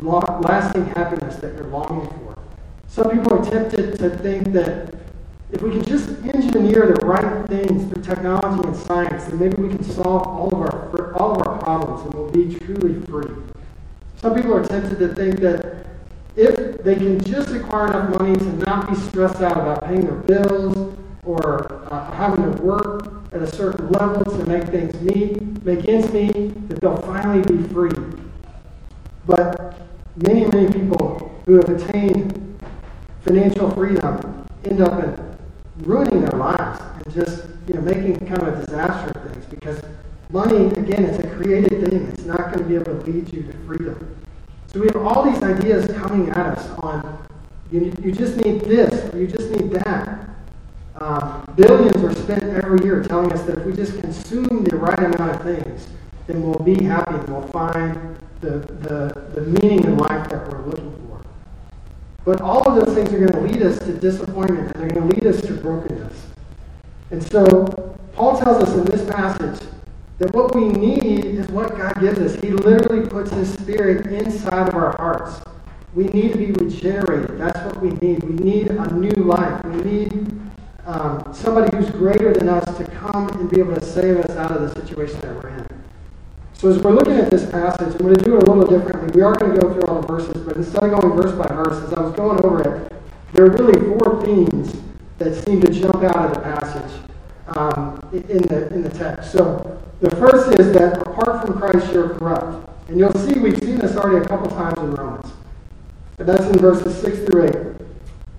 lasting 0.00 0.86
happiness 0.86 1.36
that 1.36 1.54
you're 1.54 1.68
longing 1.68 2.08
for. 2.08 2.38
Some 2.88 3.10
people 3.10 3.34
are 3.34 3.44
tempted 3.44 3.98
to 3.98 4.10
think 4.18 4.52
that 4.52 4.94
if 5.52 5.62
we 5.62 5.70
can 5.70 5.84
just 5.84 6.08
engineer 6.24 6.86
the 6.86 7.06
right 7.06 7.46
things 7.46 7.92
through 7.92 8.02
technology 8.02 8.66
and 8.66 8.76
science, 8.76 9.24
then 9.24 9.38
maybe 9.38 9.62
we 9.62 9.68
can 9.68 9.84
solve 9.84 10.26
all 10.26 10.48
of 10.48 10.60
our 10.60 11.14
all 11.14 11.40
of 11.40 11.46
our 11.46 11.58
problems 11.58 12.02
and 12.02 12.14
we'll 12.14 12.30
be 12.30 12.58
truly 12.58 13.00
free. 13.06 13.34
Some 14.16 14.34
people 14.34 14.54
are 14.54 14.64
tempted 14.64 14.98
to 14.98 15.14
think 15.14 15.40
that 15.40 15.86
if 16.36 16.82
they 16.84 16.94
can 16.94 17.22
just 17.24 17.50
acquire 17.50 17.88
enough 17.88 18.20
money 18.20 18.36
to 18.36 18.52
not 18.64 18.88
be 18.88 18.94
stressed 18.94 19.40
out 19.42 19.56
about 19.56 19.84
paying 19.84 20.02
their 20.02 20.14
bills 20.14 20.96
or 21.24 21.88
uh, 21.90 22.10
having 22.12 22.44
to 22.44 22.62
work 22.62 23.24
at 23.32 23.42
a 23.42 23.46
certain 23.46 23.88
level 23.88 24.24
to 24.24 24.46
make 24.46 24.64
things 24.68 25.00
meet, 25.00 25.64
make 25.64 25.88
ends 25.88 26.12
meet, 26.12 26.68
that 26.68 26.80
they'll 26.80 26.96
finally 26.98 27.42
be 27.42 27.62
free. 27.68 27.90
But 29.26 29.80
many, 30.16 30.44
many 30.46 30.70
people 30.72 31.42
who 31.46 31.54
have 31.54 31.68
attained 31.70 32.60
financial 33.24 33.70
freedom 33.70 34.46
end 34.64 34.80
up 34.80 35.02
in 35.02 35.36
ruining 35.78 36.20
their 36.20 36.38
lives 36.38 36.80
and 37.04 37.14
just 37.14 37.44
you 37.66 37.74
know 37.74 37.80
making 37.80 38.18
kind 38.26 38.42
of 38.42 38.48
a 38.48 38.64
disaster 38.64 39.18
of 39.18 39.30
things 39.30 39.44
because 39.46 39.80
money 40.30 40.66
again 40.74 41.04
it's 41.04 41.18
a 41.18 41.28
created 41.36 41.70
thing 41.70 42.06
it's 42.06 42.24
not 42.24 42.52
going 42.52 42.58
to 42.58 42.64
be 42.64 42.74
able 42.74 42.84
to 42.84 43.10
lead 43.10 43.30
you 43.32 43.42
to 43.42 43.52
freedom 43.66 44.25
so 44.66 44.80
we 44.80 44.86
have 44.86 44.96
all 44.96 45.30
these 45.30 45.42
ideas 45.42 45.90
coming 45.96 46.28
at 46.30 46.58
us 46.58 46.68
on 46.78 47.26
you, 47.70 47.92
you 48.02 48.12
just 48.12 48.36
need 48.36 48.60
this 48.62 49.12
or 49.12 49.18
you 49.18 49.26
just 49.26 49.50
need 49.50 49.70
that 49.70 50.28
um, 50.96 51.52
billions 51.56 52.02
are 52.02 52.14
spent 52.14 52.42
every 52.42 52.84
year 52.84 53.02
telling 53.02 53.32
us 53.32 53.42
that 53.42 53.58
if 53.58 53.66
we 53.66 53.72
just 53.72 53.98
consume 54.00 54.64
the 54.64 54.76
right 54.76 54.98
amount 54.98 55.32
of 55.32 55.42
things 55.42 55.88
then 56.26 56.42
we'll 56.42 56.58
be 56.58 56.82
happy 56.82 57.14
and 57.14 57.28
we'll 57.28 57.46
find 57.48 58.18
the, 58.40 58.50
the, 58.50 59.30
the 59.34 59.40
meaning 59.42 59.84
in 59.84 59.96
life 59.96 60.28
that 60.28 60.48
we're 60.48 60.64
looking 60.66 60.90
for 60.90 61.06
but 62.26 62.40
all 62.40 62.68
of 62.68 62.84
those 62.84 62.92
things 62.92 63.12
are 63.12 63.24
going 63.24 63.32
to 63.32 63.52
lead 63.52 63.62
us 63.62 63.78
to 63.78 63.92
disappointment 63.92 64.72
and 64.74 64.82
they're 64.82 64.90
going 64.90 65.08
to 65.08 65.14
lead 65.14 65.32
us 65.32 65.40
to 65.42 65.54
brokenness. 65.54 66.26
And 67.12 67.22
so 67.22 67.96
Paul 68.14 68.36
tells 68.36 68.64
us 68.64 68.74
in 68.74 68.84
this 68.84 69.08
passage 69.08 69.64
that 70.18 70.34
what 70.34 70.54
we 70.54 70.68
need 70.68 71.24
is 71.24 71.48
what 71.48 71.76
God 71.76 72.00
gives 72.00 72.18
us. 72.18 72.34
He 72.40 72.50
literally 72.50 73.06
puts 73.06 73.30
his 73.30 73.52
spirit 73.52 74.06
inside 74.06 74.68
of 74.68 74.74
our 74.74 74.96
hearts. 74.96 75.40
We 75.94 76.04
need 76.04 76.32
to 76.32 76.38
be 76.38 76.52
regenerated. 76.52 77.38
That's 77.38 77.58
what 77.66 77.82
we 77.82 77.90
need. 77.90 78.22
We 78.22 78.34
need 78.34 78.68
a 78.68 78.94
new 78.94 79.24
life. 79.24 79.62
We 79.64 79.82
need 79.82 80.40
um, 80.86 81.32
somebody 81.34 81.76
who's 81.76 81.90
greater 81.90 82.32
than 82.32 82.48
us 82.48 82.64
to 82.78 82.84
come 82.84 83.28
and 83.30 83.50
be 83.50 83.60
able 83.60 83.74
to 83.74 83.84
save 83.84 84.18
us 84.18 84.30
out 84.36 84.52
of 84.52 84.62
the 84.62 84.80
situation 84.80 85.20
that 85.20 85.34
we're 85.34 85.48
in. 85.50 85.66
So 86.54 86.70
as 86.70 86.78
we're 86.78 86.92
looking 86.92 87.14
at 87.14 87.30
this 87.30 87.50
passage, 87.50 87.94
I'm 87.94 87.98
going 87.98 88.16
to 88.16 88.24
do 88.24 88.36
it 88.36 88.48
a 88.48 88.50
little 88.50 88.66
differently. 88.66 89.10
We 89.14 89.20
are 89.20 89.34
going 89.34 89.54
to 89.54 89.60
go 89.60 89.74
through 89.74 89.82
all 89.82 90.00
the 90.00 90.06
verses, 90.06 90.42
but 90.42 90.56
instead 90.56 90.84
of 90.84 90.98
going 90.98 91.14
verse 91.14 91.32
by 91.32 91.54
verse, 91.54 91.82
as 91.84 91.92
I 91.92 92.00
was 92.00 92.14
going 92.14 92.42
over 92.42 92.62
it, 92.62 92.92
there 93.34 93.44
are 93.44 93.50
really 93.50 93.78
four 93.86 94.24
themes 94.24 94.74
that 95.18 95.34
seem 95.44 95.60
to 95.60 95.70
jump 95.70 96.02
out 96.02 96.16
of 96.16 96.34
the 96.34 96.40
passage 96.40 97.10
um, 97.48 98.00
in, 98.12 98.42
the, 98.42 98.68
in 98.72 98.82
the 98.82 98.88
text. 98.90 99.32
So 99.32 99.82
the 100.00 100.10
first 100.16 100.60
is 100.60 100.72
that 100.74 101.00
apart 101.06 101.46
from 101.46 101.58
Christ, 101.58 101.90
you're 101.92 102.10
corrupt. 102.10 102.68
And 102.88 102.98
you'll 102.98 103.14
see 103.14 103.38
we've 103.38 103.58
seen 103.58 103.78
this 103.78 103.96
already 103.96 104.24
a 104.24 104.28
couple 104.28 104.48
times 104.50 104.78
in 104.78 104.94
Romans. 104.94 105.32
But 106.16 106.26
That's 106.26 106.44
in 106.44 106.58
verses 106.58 106.96
6 107.00 107.18
through 107.20 107.46
8. 107.46 107.52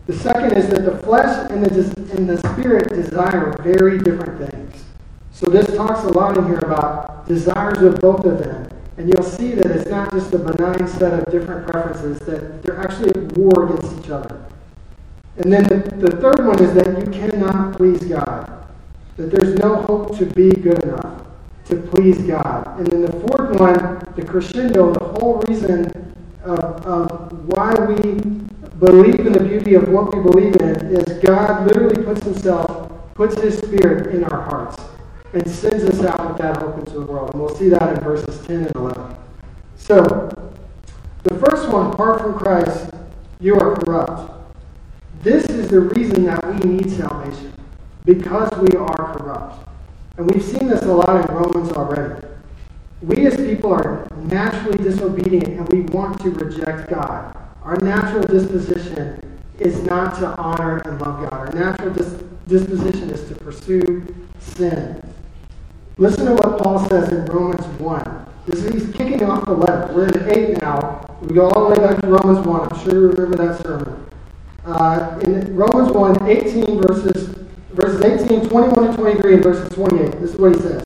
The 0.06 0.14
second 0.14 0.54
is 0.54 0.70
that 0.70 0.86
the 0.86 0.98
flesh 1.00 1.50
and 1.52 1.66
the, 1.66 2.16
and 2.16 2.30
the 2.30 2.38
spirit 2.54 2.90
desire 2.90 3.56
very 3.62 3.98
different 3.98 4.50
things. 4.50 4.86
So 5.32 5.48
this 5.50 5.76
talks 5.76 6.04
a 6.04 6.10
lot 6.10 6.38
in 6.38 6.46
here 6.46 6.60
about 6.60 7.28
desires 7.28 7.82
of 7.82 8.00
both 8.00 8.24
of 8.24 8.40
them. 8.40 8.70
And 8.98 9.10
you'll 9.10 9.24
see 9.24 9.52
that 9.54 9.70
it's 9.70 9.90
not 9.90 10.12
just 10.12 10.34
a 10.34 10.40
benign 10.40 10.88
set 10.88 11.14
of 11.14 11.32
different 11.32 11.68
preferences, 11.68 12.20
that 12.20 12.64
they're 12.64 12.80
actually 12.80 13.10
at 13.10 13.38
war 13.38 13.66
against 13.66 14.00
each 14.00 14.10
other. 14.10 14.44
And 15.38 15.52
then 15.52 15.64
the, 15.64 15.78
the 15.98 16.18
third 16.18 16.48
one 16.48 16.64
is 16.64 16.74
that 16.74 16.88
you 17.04 17.12
cannot 17.12 17.78
please 17.78 18.04
God, 18.06 18.66
that 19.18 19.30
there's 19.30 19.56
no 19.56 19.82
hope 19.84 20.18
to 20.18 20.26
be 20.26 20.50
good 20.52 20.84
enough 20.84 21.27
to 21.68 21.76
please 21.76 22.18
God. 22.20 22.80
And 22.80 22.88
then 22.88 23.02
the 23.02 23.12
fourth 23.12 23.60
one, 23.60 24.00
the 24.16 24.26
crescendo, 24.26 24.94
the 24.94 25.06
whole 25.06 25.40
reason 25.48 26.16
of, 26.44 26.86
of 26.86 27.48
why 27.48 27.74
we 27.74 28.20
believe 28.80 29.26
in 29.26 29.34
the 29.34 29.40
beauty 29.40 29.74
of 29.74 29.90
what 29.90 30.16
we 30.16 30.22
believe 30.22 30.56
in 30.58 30.76
is 30.96 31.22
God 31.24 31.68
literally 31.68 32.04
puts 32.04 32.24
himself, 32.24 32.92
puts 33.16 33.40
his 33.42 33.58
spirit 33.58 34.14
in 34.14 34.24
our 34.26 34.42
hearts 34.44 34.82
and 35.34 35.50
sends 35.50 35.84
us 35.84 36.04
out 36.06 36.30
with 36.30 36.38
that 36.38 36.58
hope 36.58 36.78
into 36.78 36.94
the 36.94 37.02
world. 37.02 37.32
And 37.34 37.42
we'll 37.42 37.56
see 37.56 37.70
that 37.70 37.98
in 37.98 38.04
verses 38.04 38.46
10 38.48 38.68
and 38.68 38.76
11. 38.76 39.16
So, 39.76 40.30
the 41.24 41.36
first 41.36 41.70
one, 41.70 41.92
apart 41.92 42.22
from 42.22 42.38
Christ, 42.38 42.92
you 43.40 43.56
are 43.56 43.76
corrupt. 43.76 44.32
This 45.22 45.46
is 45.46 45.70
the 45.70 45.82
reason 45.82 46.24
that 46.26 46.46
we 46.46 46.70
need 46.70 46.92
salvation, 46.92 47.54
because 48.06 48.50
we 48.60 48.78
are 48.78 49.18
corrupt. 49.18 49.67
And 50.18 50.32
we've 50.32 50.44
seen 50.44 50.68
this 50.68 50.82
a 50.82 50.94
lot 50.94 51.30
in 51.30 51.36
Romans 51.36 51.72
already. 51.74 52.26
We 53.02 53.28
as 53.28 53.36
people 53.36 53.72
are 53.72 54.08
naturally 54.24 54.80
disobedient 54.80 55.48
and 55.48 55.70
we 55.70 55.82
want 55.82 56.20
to 56.22 56.32
reject 56.32 56.90
God. 56.90 57.38
Our 57.64 57.78
natural 57.78 58.24
disposition 58.24 59.22
is 59.60 59.84
not 59.84 60.18
to 60.20 60.28
honor 60.38 60.78
and 60.86 61.00
love 61.00 61.30
God. 61.30 61.34
Our 61.34 61.52
natural 61.54 61.94
dis- 61.94 62.24
disposition 62.48 63.12
is 63.12 63.28
to 63.30 63.36
pursue 63.36 64.06
sin. 64.40 65.02
Listen 65.98 66.26
to 66.26 66.34
what 66.34 66.64
Paul 66.64 66.88
says 66.90 67.12
in 67.12 67.26
Romans 67.26 67.66
1. 67.80 68.26
This 68.48 68.64
is, 68.64 68.74
he's 68.74 68.96
kicking 68.96 69.24
off 69.24 69.46
the 69.46 69.54
letter. 69.54 69.94
We're 69.94 70.08
in 70.08 70.54
8 70.56 70.62
now. 70.62 71.18
We 71.22 71.36
go 71.36 71.50
all 71.50 71.70
the 71.70 71.76
way 71.76 71.88
back 71.88 72.02
to 72.02 72.08
Romans 72.08 72.46
1. 72.46 72.72
I'm 72.72 72.84
sure 72.84 72.94
you 72.94 73.08
remember 73.10 73.38
that 73.38 73.62
sermon. 73.62 74.06
Uh, 74.66 75.20
in 75.24 75.56
Romans 75.56 75.92
1, 75.92 76.28
18 76.28 76.82
verses, 76.82 77.37
verses 77.78 78.02
18, 78.02 78.50
21 78.50 78.88
and 78.88 78.98
23, 78.98 79.34
and 79.36 79.44
verses 79.44 79.70
28. 79.70 80.12
This 80.20 80.32
is 80.32 80.38
what 80.38 80.56
he 80.56 80.62
says. 80.62 80.84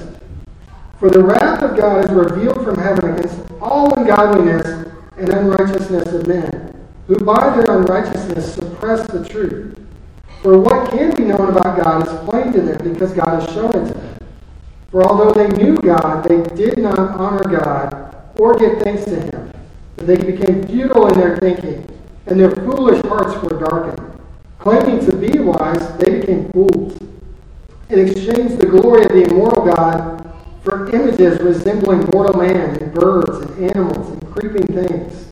For 0.99 1.09
the 1.09 1.23
wrath 1.23 1.63
of 1.63 1.77
God 1.77 2.05
is 2.05 2.11
revealed 2.11 2.65
from 2.65 2.77
heaven 2.77 3.17
against 3.17 3.39
all 3.61 3.97
ungodliness 3.97 4.91
and 5.17 5.29
unrighteousness 5.29 6.11
of 6.13 6.27
men, 6.27 6.75
who 7.07 7.17
by 7.19 7.55
their 7.55 7.79
unrighteousness 7.79 8.55
suppress 8.55 9.07
the 9.07 9.27
truth. 9.27 9.79
For 10.41 10.59
what 10.59 10.91
can 10.91 11.15
be 11.15 11.23
known 11.23 11.49
about 11.49 11.81
God 11.81 12.05
is 12.05 12.29
plain 12.29 12.51
to 12.51 12.61
them 12.61 12.93
because 12.93 13.13
God 13.13 13.41
has 13.41 13.53
shown 13.53 13.69
it 13.69 13.87
to 13.87 13.93
them. 13.93 14.17
For 14.89 15.03
although 15.03 15.31
they 15.31 15.47
knew 15.55 15.77
God, 15.77 16.25
they 16.25 16.43
did 16.55 16.77
not 16.77 16.99
honor 16.99 17.45
God 17.45 18.15
or 18.37 18.55
give 18.55 18.81
thanks 18.81 19.05
to 19.05 19.17
him. 19.21 19.53
But 19.95 20.07
they 20.07 20.17
became 20.17 20.67
futile 20.67 21.07
in 21.07 21.17
their 21.17 21.37
thinking, 21.37 21.87
and 22.25 22.37
their 22.37 22.51
foolish 22.51 23.01
hearts 23.05 23.41
were 23.41 23.59
darkened. 23.59 24.10
Claiming 24.61 25.03
to 25.09 25.17
be 25.17 25.39
wise, 25.39 25.97
they 25.97 26.19
became 26.19 26.51
fools, 26.51 26.95
and 27.89 27.99
exchanged 27.99 28.59
the 28.59 28.67
glory 28.67 29.03
of 29.05 29.09
the 29.09 29.23
immortal 29.23 29.65
God 29.65 30.31
for 30.63 30.87
images 30.93 31.39
resembling 31.41 32.01
mortal 32.13 32.39
man 32.39 32.77
and 32.77 32.93
birds 32.93 33.39
and 33.39 33.71
animals 33.71 34.09
and 34.09 34.31
creeping 34.31 34.67
things. 34.67 35.31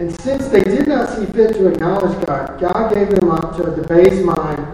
And 0.00 0.20
since 0.20 0.48
they 0.48 0.64
did 0.64 0.88
not 0.88 1.10
see 1.10 1.26
fit 1.26 1.54
to 1.54 1.68
acknowledge 1.68 2.26
God, 2.26 2.58
God 2.60 2.92
gave 2.92 3.10
them 3.10 3.30
up 3.30 3.56
to 3.58 3.72
a 3.72 3.76
debased 3.76 4.24
mind, 4.24 4.66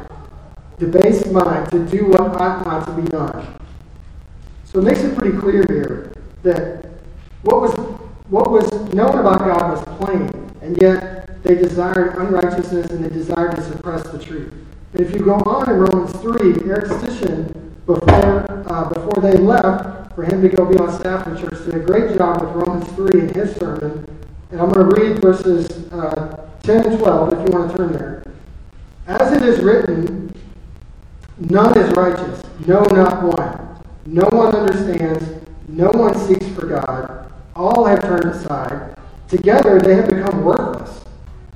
debased 0.78 1.30
mind 1.30 1.70
to 1.70 1.84
do 1.84 2.06
what 2.06 2.22
ought 2.22 2.64
not 2.64 2.86
to 2.86 2.92
be 2.92 3.06
done. 3.10 3.60
So 4.64 4.78
it 4.78 4.84
makes 4.84 5.00
it 5.00 5.14
pretty 5.14 5.36
clear 5.36 5.66
here 5.68 6.12
that 6.44 6.86
what 7.42 7.60
was 7.60 7.74
what 8.30 8.50
was 8.50 8.70
known 8.94 9.18
about 9.18 9.40
God 9.40 9.70
was 9.70 9.98
plain, 9.98 10.47
and 10.68 10.82
yet 10.82 11.42
they 11.42 11.54
desired 11.54 12.18
unrighteousness 12.18 12.90
and 12.90 13.02
they 13.02 13.08
desired 13.08 13.56
to 13.56 13.62
suppress 13.62 14.02
the 14.10 14.18
truth. 14.18 14.52
And 14.92 15.00
if 15.00 15.14
you 15.14 15.20
go 15.20 15.36
on 15.36 15.70
in 15.70 15.76
Romans 15.76 16.12
3, 16.20 16.68
Eric 16.68 16.90
Stisson, 16.90 17.72
before, 17.86 18.64
uh, 18.70 18.88
before 18.90 19.22
they 19.22 19.38
left, 19.38 20.14
for 20.14 20.24
him 20.24 20.42
to 20.42 20.48
go 20.50 20.66
be 20.66 20.76
on 20.76 20.92
staff 21.00 21.26
in 21.26 21.38
church, 21.38 21.64
did 21.64 21.74
a 21.74 21.78
great 21.78 22.18
job 22.18 22.42
with 22.42 22.50
Romans 22.50 22.86
3 22.92 23.18
in 23.18 23.34
his 23.34 23.56
sermon. 23.56 24.04
And 24.50 24.60
I'm 24.60 24.68
going 24.68 24.90
to 24.90 25.00
read 25.00 25.22
verses 25.22 25.90
uh, 25.90 26.46
10 26.64 26.86
and 26.86 26.98
12 26.98 27.32
if 27.32 27.48
you 27.48 27.58
want 27.58 27.70
to 27.70 27.76
turn 27.78 27.92
there. 27.92 28.24
As 29.06 29.32
it 29.32 29.42
is 29.42 29.60
written, 29.60 30.34
none 31.38 31.78
is 31.78 31.90
righteous, 31.94 32.42
no, 32.66 32.82
not 32.82 33.22
one. 33.22 33.82
No 34.04 34.24
one 34.36 34.54
understands, 34.54 35.24
no 35.66 35.88
one 35.92 36.14
seeks 36.14 36.46
for 36.48 36.66
God. 36.66 37.32
All 37.56 37.86
have 37.86 38.02
turned 38.02 38.26
aside. 38.26 38.97
Together 39.28 39.78
they 39.78 39.94
have 39.94 40.08
become 40.08 40.42
worthless. 40.42 41.04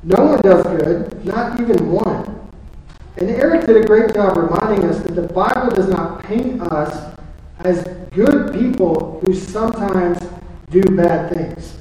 No 0.02 0.24
one 0.24 0.40
does 0.40 0.62
good, 0.64 1.24
not 1.24 1.60
even 1.60 1.90
one. 1.90 2.50
And 3.16 3.30
Eric 3.30 3.66
did 3.66 3.76
a 3.76 3.86
great 3.86 4.14
job 4.14 4.36
reminding 4.36 4.84
us 4.88 5.02
that 5.02 5.14
the 5.14 5.32
Bible 5.32 5.70
does 5.70 5.88
not 5.88 6.22
paint 6.24 6.60
us 6.60 7.14
as 7.60 7.84
good 8.10 8.52
people 8.52 9.20
who 9.24 9.34
sometimes 9.34 10.18
do 10.70 10.82
bad 10.82 11.32
things. 11.32 11.78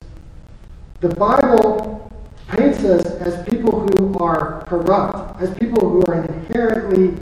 The 0.99 1.09
Bible 1.09 2.11
paints 2.47 2.83
us 2.83 3.05
as 3.05 3.47
people 3.49 3.87
who 3.87 4.17
are 4.19 4.63
corrupt, 4.67 5.41
as 5.41 5.57
people 5.57 5.89
who 5.89 6.03
are 6.03 6.23
inherently 6.23 7.17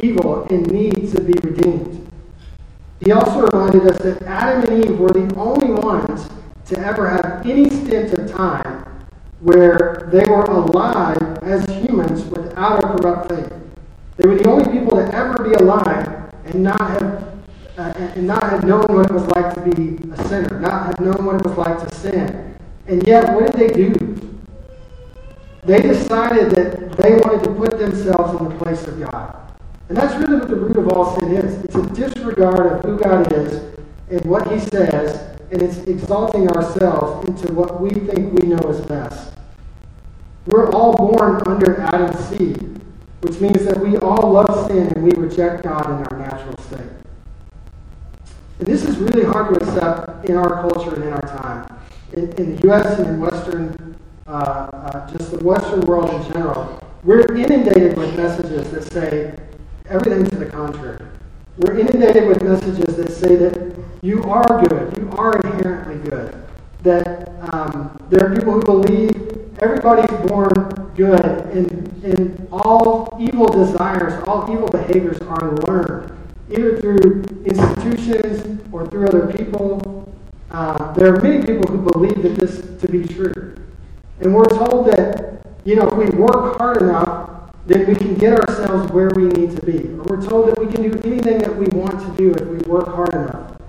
evil 0.00 0.46
and 0.50 0.66
need 0.70 1.10
to 1.12 1.20
be 1.20 1.32
redeemed. 1.42 2.10
He 3.00 3.12
also 3.12 3.46
reminded 3.48 3.88
us 3.88 3.98
that 3.98 4.22
Adam 4.22 4.64
and 4.72 4.84
Eve 4.84 4.98
were 4.98 5.10
the 5.10 5.34
only 5.36 5.72
ones 5.72 6.28
to 6.66 6.78
ever 6.78 7.08
have 7.08 7.46
any 7.46 7.68
stint 7.68 8.12
of 8.14 8.30
time 8.30 8.84
where 9.40 10.08
they 10.10 10.24
were 10.24 10.44
alive 10.44 11.38
as 11.42 11.64
humans 11.68 12.24
without 12.24 12.82
a 12.82 12.96
corrupt 12.96 13.28
faith. 13.28 13.52
They 14.16 14.28
were 14.28 14.36
the 14.36 14.48
only 14.48 14.78
people 14.78 14.96
to 14.96 15.14
ever 15.14 15.44
be 15.44 15.54
alive 15.54 16.32
and 16.46 16.62
not 16.62 16.80
have 16.80 17.34
uh, 17.76 17.92
and 18.14 18.26
not 18.26 18.42
have 18.44 18.64
known 18.64 18.82
what 18.82 19.10
it 19.10 19.12
was 19.12 19.26
like 19.28 19.52
to 19.54 19.60
be 19.60 19.98
a 20.12 20.28
sinner, 20.28 20.60
not 20.60 20.86
have 20.86 21.00
known 21.00 21.24
what 21.24 21.36
it 21.36 21.44
was 21.44 21.58
like 21.58 21.88
to 21.88 21.94
sin. 21.96 22.56
And 22.86 23.04
yet, 23.06 23.34
what 23.34 23.50
did 23.50 23.54
they 23.54 23.74
do? 23.74 24.40
They 25.64 25.80
decided 25.80 26.50
that 26.52 26.96
they 26.96 27.16
wanted 27.16 27.42
to 27.44 27.54
put 27.54 27.78
themselves 27.78 28.38
in 28.38 28.48
the 28.48 28.64
place 28.64 28.86
of 28.86 29.00
God. 29.00 29.36
And 29.88 29.98
that's 29.98 30.14
really 30.14 30.38
what 30.38 30.48
the 30.48 30.56
root 30.56 30.76
of 30.76 30.88
all 30.88 31.18
sin 31.18 31.32
is. 31.32 31.64
It's 31.64 31.74
a 31.74 31.82
disregard 31.88 32.72
of 32.72 32.84
who 32.84 32.98
God 32.98 33.32
is 33.32 33.62
and 34.10 34.24
what 34.26 34.50
He 34.52 34.60
says, 34.60 35.33
and 35.50 35.62
it's 35.62 35.78
exalting 35.78 36.48
ourselves 36.48 37.28
into 37.28 37.52
what 37.52 37.80
we 37.80 37.90
think 37.90 38.32
we 38.32 38.48
know 38.48 38.58
is 38.68 38.80
best. 38.86 39.32
We're 40.46 40.70
all 40.72 40.94
born 40.96 41.42
under 41.46 41.80
Adam's 41.80 42.18
seed, 42.28 42.80
which 43.20 43.40
means 43.40 43.64
that 43.64 43.78
we 43.78 43.96
all 43.98 44.32
love 44.32 44.66
sin 44.66 44.88
and 44.88 45.02
we 45.02 45.10
reject 45.12 45.64
God 45.64 45.86
in 45.86 46.06
our 46.06 46.18
natural 46.18 46.56
state. 46.64 46.80
And 48.58 48.68
this 48.68 48.84
is 48.84 48.98
really 48.98 49.24
hard 49.24 49.54
to 49.54 49.60
accept 49.60 50.26
in 50.26 50.36
our 50.36 50.62
culture 50.62 50.94
and 50.94 51.04
in 51.04 51.12
our 51.12 51.22
time. 51.22 51.78
In, 52.12 52.32
in 52.32 52.56
the 52.56 52.62
U.S. 52.68 52.98
and 52.98 53.08
in 53.08 53.20
Western, 53.20 53.96
uh, 54.26 54.30
uh, 54.30 55.10
just 55.10 55.30
the 55.32 55.44
Western 55.44 55.80
world 55.82 56.10
in 56.10 56.32
general, 56.32 56.80
we're 57.02 57.34
inundated 57.34 57.96
with 57.96 58.16
messages 58.16 58.70
that 58.70 58.92
say 58.92 59.34
everything 59.86 60.24
to 60.26 60.36
the 60.36 60.46
contrary. 60.46 61.04
We're 61.56 61.78
inundated 61.78 62.26
with 62.26 62.42
messages 62.42 62.96
that 62.96 63.12
say 63.12 63.36
that 63.36 63.76
you 64.02 64.24
are 64.24 64.66
good, 64.66 64.96
you 64.98 65.08
are 65.12 65.38
inherently 65.40 66.10
good, 66.10 66.44
that 66.82 67.30
um, 67.52 67.96
there 68.10 68.26
are 68.26 68.36
people 68.36 68.54
who 68.54 68.62
believe 68.62 69.60
everybody's 69.60 70.10
born 70.28 70.90
good, 70.96 71.24
and, 71.24 72.02
and 72.02 72.48
all 72.50 73.16
evil 73.20 73.46
desires, 73.46 74.22
all 74.26 74.50
evil 74.52 74.68
behaviors 74.68 75.18
are 75.20 75.54
learned, 75.58 76.12
either 76.50 76.80
through 76.80 77.22
institutions 77.44 78.60
or 78.72 78.86
through 78.88 79.06
other 79.06 79.32
people. 79.32 80.12
Uh, 80.50 80.92
there 80.94 81.14
are 81.14 81.20
many 81.20 81.44
people 81.46 81.66
who 81.68 81.78
believe 81.78 82.20
that 82.22 82.34
this 82.34 82.80
to 82.80 82.88
be 82.88 83.06
true. 83.06 83.56
And 84.20 84.34
we're 84.34 84.44
told 84.44 84.86
that, 84.88 85.46
you 85.64 85.76
know, 85.76 85.86
if 85.86 85.94
we 85.94 86.06
work 86.16 86.58
hard 86.58 86.82
enough, 86.82 87.43
then 87.66 87.86
we 87.86 87.94
can 87.94 88.14
get 88.14 88.38
ourselves 88.38 88.92
where 88.92 89.10
we 89.16 89.24
need 89.24 89.56
to 89.56 89.62
be. 89.64 89.88
Or 89.88 90.16
we're 90.16 90.26
told 90.26 90.48
that 90.48 90.58
we 90.58 90.66
can 90.72 90.82
do 90.82 91.00
anything 91.04 91.38
that 91.38 91.56
we 91.56 91.66
want 91.66 91.98
to 92.00 92.16
do 92.16 92.32
if 92.32 92.46
we 92.46 92.58
work 92.70 92.88
hard 92.94 93.14
enough. 93.14 93.60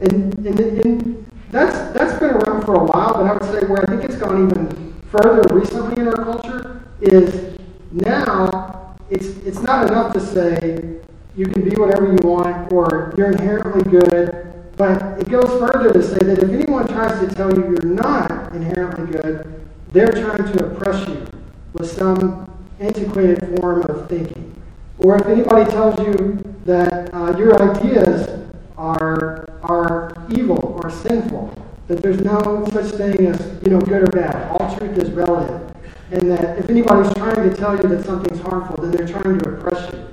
And, 0.00 0.34
and, 0.46 0.60
and 0.60 1.30
that's, 1.50 1.92
that's 1.92 2.18
been 2.18 2.30
around 2.30 2.64
for 2.64 2.74
a 2.74 2.84
while, 2.84 3.14
but 3.14 3.26
I 3.26 3.32
would 3.34 3.44
say 3.44 3.66
where 3.66 3.82
I 3.82 3.86
think 3.86 4.04
it's 4.04 4.16
gone 4.16 4.50
even 4.50 4.94
further 5.10 5.42
recently 5.54 6.00
in 6.00 6.08
our 6.08 6.24
culture 6.24 6.82
is 7.00 7.58
now 7.90 8.96
it's, 9.10 9.26
it's 9.44 9.60
not 9.60 9.88
enough 9.88 10.12
to 10.14 10.20
say 10.20 11.00
you 11.36 11.46
can 11.46 11.68
be 11.68 11.76
whatever 11.76 12.06
you 12.06 12.18
want 12.22 12.72
or 12.72 13.14
you're 13.16 13.32
inherently 13.32 13.82
good, 13.90 14.72
But 14.76 15.20
it 15.20 15.28
goes 15.28 15.48
further 15.60 15.92
to 15.92 16.02
say 16.02 16.18
that 16.24 16.38
if 16.38 16.48
anyone 16.48 16.86
tries 16.86 17.20
to 17.20 17.34
tell 17.34 17.52
you 17.52 17.62
you're 17.62 17.94
not 17.94 18.54
inherently 18.54 19.12
good, 19.12 19.66
they're 19.92 20.12
trying 20.12 20.50
to 20.52 20.66
oppress 20.66 21.06
you 21.08 21.26
with 21.74 21.90
some 21.90 22.50
antiquated 22.80 23.58
form 23.58 23.82
of 23.82 24.08
thinking. 24.08 24.56
Or 24.98 25.16
if 25.16 25.26
anybody 25.26 25.70
tells 25.70 25.98
you 26.00 26.42
that 26.64 27.14
uh, 27.14 27.36
your 27.38 27.54
ideas 27.62 28.50
are, 28.76 29.46
are 29.62 30.12
evil 30.30 30.80
or 30.82 30.90
sinful, 30.90 31.54
that 31.88 32.02
there's 32.02 32.20
no 32.20 32.66
such 32.72 32.92
thing 32.92 33.26
as 33.26 33.62
you 33.62 33.70
know 33.70 33.80
good 33.80 34.02
or 34.02 34.10
bad. 34.10 34.50
All 34.52 34.76
truth 34.76 34.96
is 34.98 35.10
relative. 35.10 35.74
And 36.12 36.30
that 36.30 36.58
if 36.58 36.68
anybody's 36.68 37.12
trying 37.14 37.48
to 37.48 37.54
tell 37.54 37.76
you 37.76 37.88
that 37.88 38.04
something's 38.04 38.40
harmful, 38.40 38.76
then 38.82 38.90
they're 38.90 39.06
trying 39.06 39.38
to 39.38 39.50
oppress 39.50 39.92
you. 39.92 40.08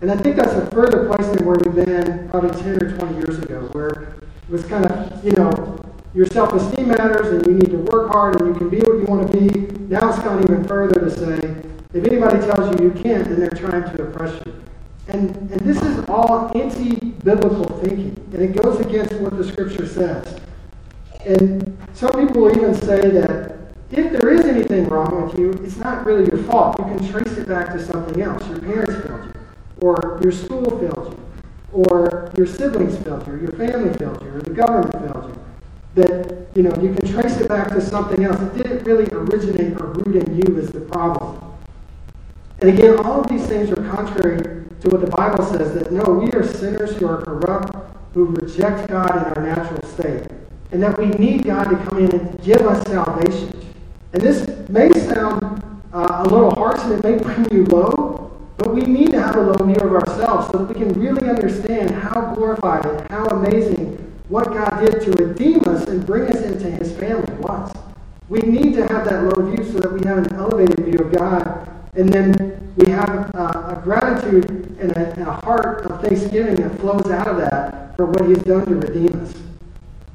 And 0.00 0.10
I 0.10 0.16
think 0.16 0.36
that's 0.36 0.52
a 0.52 0.70
further 0.70 1.06
place 1.06 1.26
than 1.34 1.46
where 1.46 1.56
we've 1.56 1.74
been 1.74 2.28
probably 2.28 2.50
10 2.62 2.82
or 2.82 2.96
20 2.98 3.14
years 3.14 3.38
ago, 3.38 3.68
where 3.72 4.14
it 4.48 4.50
was 4.50 4.64
kind 4.66 4.86
of, 4.86 5.24
you 5.24 5.32
know, 5.32 5.84
your 6.14 6.26
self 6.26 6.52
esteem 6.52 6.88
matters 6.88 7.28
and 7.28 7.46
you 7.46 7.54
need 7.54 7.70
to 7.70 7.78
work 7.90 8.10
hard 8.10 8.40
and 8.40 8.54
you 8.54 8.58
can 8.58 8.68
be 8.68 8.78
what 8.78 8.98
you 8.98 9.04
want 9.04 9.30
to 9.30 9.38
be. 9.38 9.60
Now 9.84 10.10
it's 10.10 10.18
gone 10.20 10.42
even 10.42 10.64
further 10.64 11.00
to 11.00 11.10
say, 11.10 11.62
if 11.94 12.04
anybody 12.04 12.38
tells 12.40 12.78
you 12.78 12.88
you 12.88 13.02
can't, 13.02 13.24
then 13.24 13.40
they're 13.40 13.50
trying 13.50 13.82
to 13.82 14.02
oppress 14.02 14.44
you. 14.44 14.54
And, 15.08 15.34
and 15.50 15.60
this 15.60 15.80
is 15.80 16.04
all 16.08 16.50
anti 16.54 16.96
biblical 17.24 17.64
thinking, 17.78 18.14
and 18.32 18.42
it 18.42 18.54
goes 18.62 18.78
against 18.80 19.14
what 19.14 19.36
the 19.36 19.44
scripture 19.44 19.86
says. 19.86 20.38
And 21.24 21.76
some 21.94 22.10
people 22.12 22.54
even 22.54 22.74
say 22.74 23.08
that 23.10 23.56
if 23.90 24.12
there 24.12 24.30
is 24.30 24.44
anything 24.44 24.86
wrong 24.88 25.24
with 25.24 25.38
you, 25.38 25.52
it's 25.64 25.78
not 25.78 26.04
really 26.04 26.26
your 26.26 26.42
fault. 26.44 26.78
You 26.78 26.84
can 26.84 27.10
trace 27.10 27.38
it 27.38 27.48
back 27.48 27.72
to 27.72 27.82
something 27.84 28.20
else. 28.20 28.46
Your 28.48 28.60
parents 28.60 29.06
failed 29.06 29.34
you, 29.34 29.40
or 29.80 30.20
your 30.22 30.32
school 30.32 30.78
failed 30.78 31.16
you, 31.16 31.42
or 31.72 32.30
your 32.36 32.46
siblings 32.46 32.98
failed 32.98 33.26
you, 33.26 33.32
or 33.32 33.38
your 33.38 33.52
family 33.52 33.96
failed 33.96 34.22
you, 34.22 34.28
or 34.28 34.40
the 34.42 34.50
government 34.50 34.92
failed 34.92 35.34
you. 35.34 36.04
That 36.04 36.48
you 36.54 36.64
know 36.64 36.74
you 36.82 36.94
can 36.94 37.10
trace 37.10 37.38
it 37.38 37.48
back 37.48 37.70
to 37.70 37.80
something 37.80 38.24
else. 38.24 38.38
It 38.42 38.62
didn't 38.62 38.84
really 38.84 39.06
originate 39.10 39.80
or 39.80 39.86
root 39.86 40.16
in 40.16 40.36
you 40.36 40.58
as 40.60 40.70
the 40.70 40.80
problem. 40.80 41.47
And 42.60 42.70
again, 42.70 42.98
all 42.98 43.20
of 43.20 43.28
these 43.28 43.46
things 43.46 43.70
are 43.70 43.76
contrary 43.90 44.64
to 44.80 44.88
what 44.88 45.00
the 45.00 45.10
Bible 45.10 45.44
says 45.44 45.74
that 45.74 45.92
no, 45.92 46.02
we 46.04 46.30
are 46.32 46.44
sinners 46.44 46.96
who 46.96 47.06
are 47.06 47.22
corrupt, 47.22 47.76
who 48.14 48.26
reject 48.26 48.88
God 48.88 49.10
in 49.10 49.32
our 49.32 49.42
natural 49.42 49.82
state, 49.88 50.26
and 50.72 50.82
that 50.82 50.98
we 50.98 51.06
need 51.06 51.44
God 51.44 51.64
to 51.64 51.76
come 51.84 51.98
in 51.98 52.10
and 52.10 52.42
give 52.42 52.62
us 52.62 52.84
salvation. 52.88 53.52
And 54.12 54.22
this 54.22 54.68
may 54.68 54.90
sound 54.92 55.62
uh, 55.92 56.24
a 56.24 56.28
little 56.28 56.50
harsh 56.50 56.80
and 56.82 56.92
it 56.92 57.04
may 57.04 57.18
bring 57.22 57.46
you 57.52 57.64
low, 57.66 58.36
but 58.56 58.74
we 58.74 58.80
need 58.82 59.12
to 59.12 59.22
have 59.22 59.36
a 59.36 59.40
low 59.40 59.64
view 59.64 59.76
of 59.76 59.92
ourselves 59.92 60.50
so 60.50 60.64
that 60.64 60.68
we 60.68 60.74
can 60.74 60.92
really 60.94 61.28
understand 61.28 61.92
how 61.92 62.34
glorified 62.34 62.84
and 62.86 63.08
how 63.08 63.24
amazing 63.26 63.94
what 64.28 64.46
God 64.52 64.80
did 64.80 65.00
to 65.02 65.12
redeem 65.12 65.66
us 65.68 65.86
and 65.86 66.04
bring 66.04 66.28
us 66.28 66.42
into 66.42 66.68
his 66.70 66.90
family 66.96 67.32
was. 67.34 67.72
We 68.28 68.40
need 68.40 68.74
to 68.74 68.86
have 68.88 69.04
that 69.04 69.24
low 69.24 69.48
view 69.48 69.64
so 69.64 69.78
that 69.78 69.92
we 69.92 70.06
have 70.06 70.18
an 70.18 70.34
elevated 70.34 70.84
view 70.84 70.98
of 70.98 71.12
God 71.12 71.77
and 71.94 72.08
then 72.08 72.74
we 72.76 72.90
have 72.90 73.30
uh, 73.34 73.76
a 73.76 73.80
gratitude 73.82 74.76
and 74.80 74.92
a, 74.92 75.10
and 75.12 75.22
a, 75.22 75.32
heart 75.32 75.86
of 75.86 76.00
thanksgiving 76.00 76.56
that 76.56 76.78
flows 76.78 77.10
out 77.10 77.26
of 77.26 77.38
that 77.38 77.96
for 77.96 78.06
what 78.06 78.28
He's 78.28 78.42
done 78.42 78.64
to 78.66 78.74
redeem 78.74 79.20
us. 79.20 79.34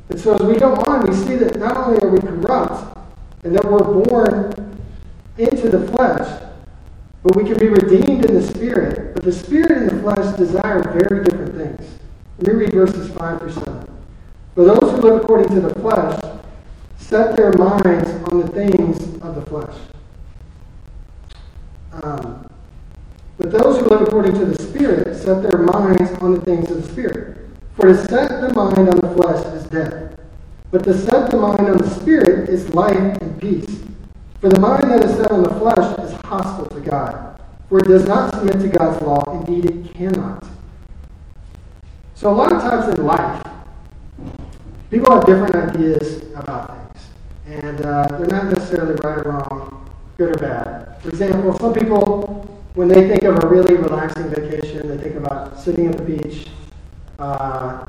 And 0.09 0.19
so 0.19 0.35
as 0.35 0.41
we 0.43 0.55
go 0.57 0.73
on, 0.75 1.07
we 1.07 1.13
see 1.13 1.35
that 1.35 1.57
not 1.57 1.75
only 1.77 1.99
are 2.01 2.09
we 2.09 2.19
corrupt 2.19 2.97
and 3.43 3.55
that 3.55 3.65
we're 3.65 4.03
born 4.05 4.77
into 5.37 5.69
the 5.69 5.87
flesh, 5.87 6.41
but 7.23 7.35
we 7.35 7.43
can 7.43 7.57
be 7.57 7.67
redeemed 7.67 8.25
in 8.25 8.35
the 8.35 8.43
Spirit. 8.43 9.15
But 9.15 9.23
the 9.23 9.31
Spirit 9.31 9.71
and 9.71 9.89
the 9.89 10.01
flesh 10.01 10.37
desire 10.37 10.83
very 10.83 11.23
different 11.23 11.55
things. 11.55 11.99
Me 12.39 12.53
read 12.53 12.73
verses 12.73 13.11
5 13.11 13.39
through 13.39 13.51
7. 13.51 13.87
For 14.55 14.65
those 14.65 14.91
who 14.91 14.97
live 14.97 15.23
according 15.23 15.49
to 15.55 15.61
the 15.61 15.73
flesh 15.79 16.19
set 16.97 17.35
their 17.35 17.53
minds 17.53 18.09
on 18.29 18.41
the 18.41 18.47
things 18.49 19.01
of 19.21 19.35
the 19.35 19.41
flesh 19.41 19.75
um, 22.01 22.47
but 23.37 23.51
those 23.51 23.79
who 23.79 23.85
live 23.85 24.01
according 24.01 24.33
to 24.39 24.45
the 24.45 24.63
Spirit 24.63 25.15
set 25.15 25.43
their 25.43 25.59
minds 25.59 26.11
on 26.21 26.33
the 26.33 26.41
things 26.41 26.69
of 26.71 26.81
the 26.81 26.91
Spirit. 26.91 27.37
For 27.75 27.87
to 27.87 27.97
set 28.07 28.41
the 28.41 28.53
mind 28.53 28.89
on 28.89 28.97
the 28.97 29.09
flesh 29.15 29.45
is 29.53 29.63
death, 29.65 30.19
but 30.71 30.83
to 30.83 30.97
set 30.97 31.31
the 31.31 31.37
mind 31.37 31.67
on 31.67 31.77
the 31.77 31.89
Spirit 31.89 32.49
is 32.49 32.73
life 32.73 33.17
and 33.21 33.39
peace. 33.39 33.83
For 34.41 34.49
the 34.49 34.59
mind 34.59 34.91
that 34.91 35.03
is 35.03 35.15
set 35.15 35.31
on 35.31 35.43
the 35.43 35.53
flesh 35.55 35.99
is 35.99 36.11
hostile 36.21 36.65
to 36.67 36.81
God, 36.81 37.39
for 37.69 37.79
it 37.79 37.87
does 37.87 38.05
not 38.05 38.33
submit 38.33 38.59
to 38.59 38.67
God's 38.67 39.01
law. 39.01 39.23
Indeed, 39.39 39.65
it 39.65 39.93
cannot. 39.93 40.45
So, 42.13 42.29
a 42.29 42.35
lot 42.35 42.51
of 42.51 42.61
times 42.61 42.97
in 42.97 43.05
life, 43.05 43.43
people 44.91 45.13
have 45.13 45.25
different 45.25 45.55
ideas 45.55 46.23
about 46.35 46.91
things, 46.91 47.07
and 47.47 47.81
uh, 47.81 48.07
they're 48.11 48.27
not 48.27 48.45
necessarily 48.45 48.95
right 49.03 49.25
or 49.25 49.31
wrong, 49.31 49.62
good 50.17 50.35
or 50.35 50.39
bad. 50.39 51.01
For 51.01 51.09
example, 51.09 51.57
some 51.57 51.73
people, 51.73 52.61
when 52.75 52.87
they 52.87 53.07
think 53.07 53.23
of 53.23 53.43
a 53.43 53.47
really 53.47 53.75
relaxing 53.75 54.29
vacation, 54.29 54.87
they 54.87 54.97
think 54.97 55.15
about 55.15 55.59
sitting 55.59 55.87
at 55.87 55.97
the 55.97 56.03
beach, 56.03 56.47
uh, 57.19 57.85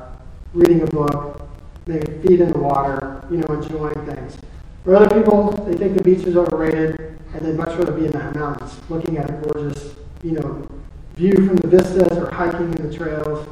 reading 0.53 0.81
a 0.81 0.87
book, 0.87 1.47
maybe 1.85 2.05
feet 2.27 2.41
in 2.41 2.51
the 2.51 2.57
water, 2.59 3.23
you 3.29 3.37
know, 3.37 3.53
enjoying 3.53 4.05
things. 4.05 4.37
For 4.83 4.95
other 4.95 5.13
people, 5.15 5.51
they 5.67 5.75
think 5.75 5.97
the 5.97 6.03
beach 6.03 6.25
is 6.25 6.35
overrated, 6.37 7.17
and 7.33 7.45
they'd 7.45 7.55
much 7.55 7.77
rather 7.77 7.91
be 7.91 8.05
in 8.05 8.11
the 8.11 8.19
mountains, 8.33 8.79
looking 8.89 9.17
at 9.17 9.29
a 9.29 9.33
gorgeous, 9.33 9.95
you 10.23 10.31
know, 10.31 10.67
view 11.15 11.33
from 11.33 11.55
the 11.57 11.67
vistas 11.67 12.17
or 12.17 12.29
hiking 12.31 12.73
in 12.73 12.89
the 12.89 12.93
trails. 12.93 13.47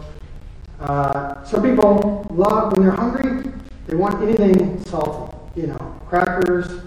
Uh, 0.79 1.43
some 1.43 1.63
people 1.63 2.25
love, 2.31 2.73
when 2.73 2.85
they're 2.85 2.95
hungry, 2.95 3.51
they 3.87 3.95
want 3.95 4.21
anything 4.21 4.83
salty, 4.85 5.35
you 5.55 5.67
know, 5.67 5.99
crackers, 6.07 6.81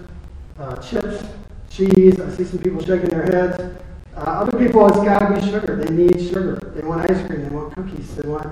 uh, 0.59 0.75
chips, 0.77 1.23
cheese. 1.77 2.19
I 2.19 2.29
see 2.35 2.43
some 2.43 2.59
people 2.59 2.81
shaking 2.81 3.09
their 3.09 3.23
heads. 3.23 3.61
Uh, 4.15 4.19
other 4.19 4.57
people, 4.57 4.87
it's 4.87 4.97
got 4.97 5.19
to 5.19 5.39
be 5.39 5.51
sugar. 5.51 5.75
They 5.75 5.93
need 5.93 6.19
sugar. 6.19 6.73
They 6.75 6.85
want 6.85 7.09
ice 7.09 7.25
cream. 7.27 7.43
They 7.43 7.49
want 7.49 7.75
cookies. 7.75 8.15
They 8.15 8.27
want 8.27 8.47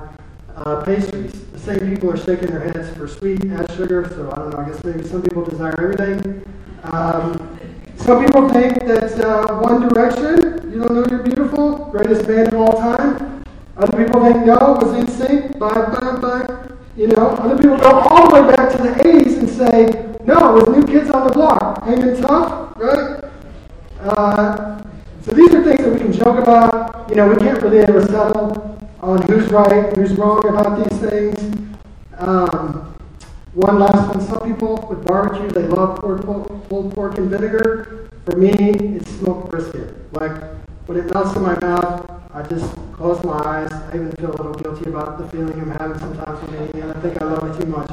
uh, 0.56 0.84
pastries. 0.86 1.34
The 1.52 1.60
same 1.60 1.80
people 1.80 2.12
are 2.12 2.18
shaking 2.18 2.50
their 2.50 2.64
heads 2.72 2.96
for 2.96 3.08
sweet 3.08 3.44
as 3.46 3.76
sugar. 3.76 4.08
So 4.10 4.32
I 4.32 4.36
don't 4.36 4.52
know. 4.52 4.60
I 4.60 4.70
guess 4.70 4.84
maybe 4.84 5.08
some 5.08 5.24
people 5.24 5.44
desire 5.44 5.74
everything. 5.82 6.46
Um, 6.84 7.58
some 7.98 8.24
people 8.24 8.48
think 8.50 8.86
that 8.86 9.20
uh, 9.20 9.60
One 9.60 9.88
Direction, 9.88 10.72
you 10.72 10.84
don't 10.84 10.94
know 10.94 11.06
you're 11.10 11.24
beautiful, 11.24 11.86
greatest 11.86 12.28
band 12.28 12.50
of 12.54 12.60
all 12.60 12.74
time. 12.74 13.44
Other 13.78 14.06
people 14.06 14.24
think 14.24 14.46
no, 14.46 14.54
it 14.54 14.86
was 14.86 15.04
NSYNC. 15.04 15.58
Bye, 15.58 15.74
bye, 15.74 16.20
bye. 16.22 16.68
You 16.96 17.08
know, 17.08 17.30
other 17.30 17.58
people 17.58 17.78
go 17.78 17.90
all 17.90 18.30
the 18.30 18.42
way 18.42 18.56
back 18.56 18.72
to 18.72 18.78
the 18.78 18.90
80s 18.90 19.40
and 19.40 19.50
say, 19.50 20.05
no, 20.26 20.58
it 20.58 20.68
was 20.68 20.78
New 20.78 20.86
Kids 20.86 21.10
on 21.10 21.28
the 21.28 21.34
Block, 21.34 21.84
hanging 21.84 22.20
tough, 22.22 22.74
right? 22.78 23.24
Uh, 24.00 24.82
so 25.22 25.32
these 25.32 25.54
are 25.54 25.64
things 25.64 25.80
that 25.80 25.94
we 25.94 26.00
can 26.00 26.12
joke 26.12 26.40
about. 26.40 27.08
You 27.10 27.16
know, 27.16 27.30
we 27.30 27.36
can't 27.38 27.62
really 27.62 27.80
ever 27.80 28.02
settle 28.06 28.78
on 29.02 29.22
who's 29.24 29.52
right, 29.52 29.96
who's 29.96 30.14
wrong 30.14 30.48
about 30.48 30.78
these 30.78 31.00
things. 31.00 31.68
Um, 32.18 32.96
one 33.54 33.80
last 33.80 34.10
one. 34.10 34.22
Some 34.22 34.52
people 34.52 34.86
with 34.90 35.06
barbecue, 35.06 35.50
they 35.50 35.68
love 35.68 36.00
pulled, 36.00 36.70
pulled 36.70 36.94
pork 36.94 37.18
and 37.18 37.30
vinegar. 37.30 38.10
For 38.26 38.36
me, 38.36 38.52
it's 38.52 39.10
smoked 39.12 39.52
brisket. 39.52 39.94
Like 40.14 40.42
when 40.88 40.98
it 40.98 41.14
melts 41.14 41.36
in 41.36 41.44
my 41.44 41.58
mouth, 41.60 42.10
I 42.34 42.42
just 42.44 42.76
close 42.94 43.24
my 43.24 43.38
eyes. 43.38 43.72
I 43.72 43.96
even 43.96 44.12
feel 44.14 44.32
a 44.32 44.38
little 44.38 44.54
guilty 44.54 44.90
about 44.90 45.20
the 45.20 45.28
feeling 45.30 45.60
I'm 45.60 45.72
having 45.72 46.00
sometimes 46.00 46.50
when 46.50 46.68
eating 46.68 46.82
it. 46.82 46.96
I 46.96 47.00
think 47.00 47.22
I 47.22 47.26
love 47.26 47.44
it 47.44 47.62
too 47.62 47.70
much. 47.70 47.92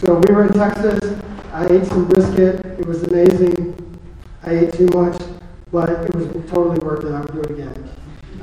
So 0.00 0.14
we 0.14 0.34
were 0.34 0.46
in 0.46 0.54
Texas. 0.54 1.20
I 1.52 1.66
ate 1.66 1.84
some 1.84 2.08
brisket. 2.08 2.64
It 2.64 2.86
was 2.86 3.02
amazing. 3.02 3.76
I 4.42 4.52
ate 4.60 4.72
too 4.72 4.86
much, 4.94 5.20
but 5.70 5.90
it 5.90 6.14
was 6.14 6.24
totally 6.50 6.78
worth 6.78 7.04
it. 7.04 7.12
I 7.12 7.20
would 7.20 7.32
do 7.34 7.40
it 7.42 7.50
again. 7.50 7.90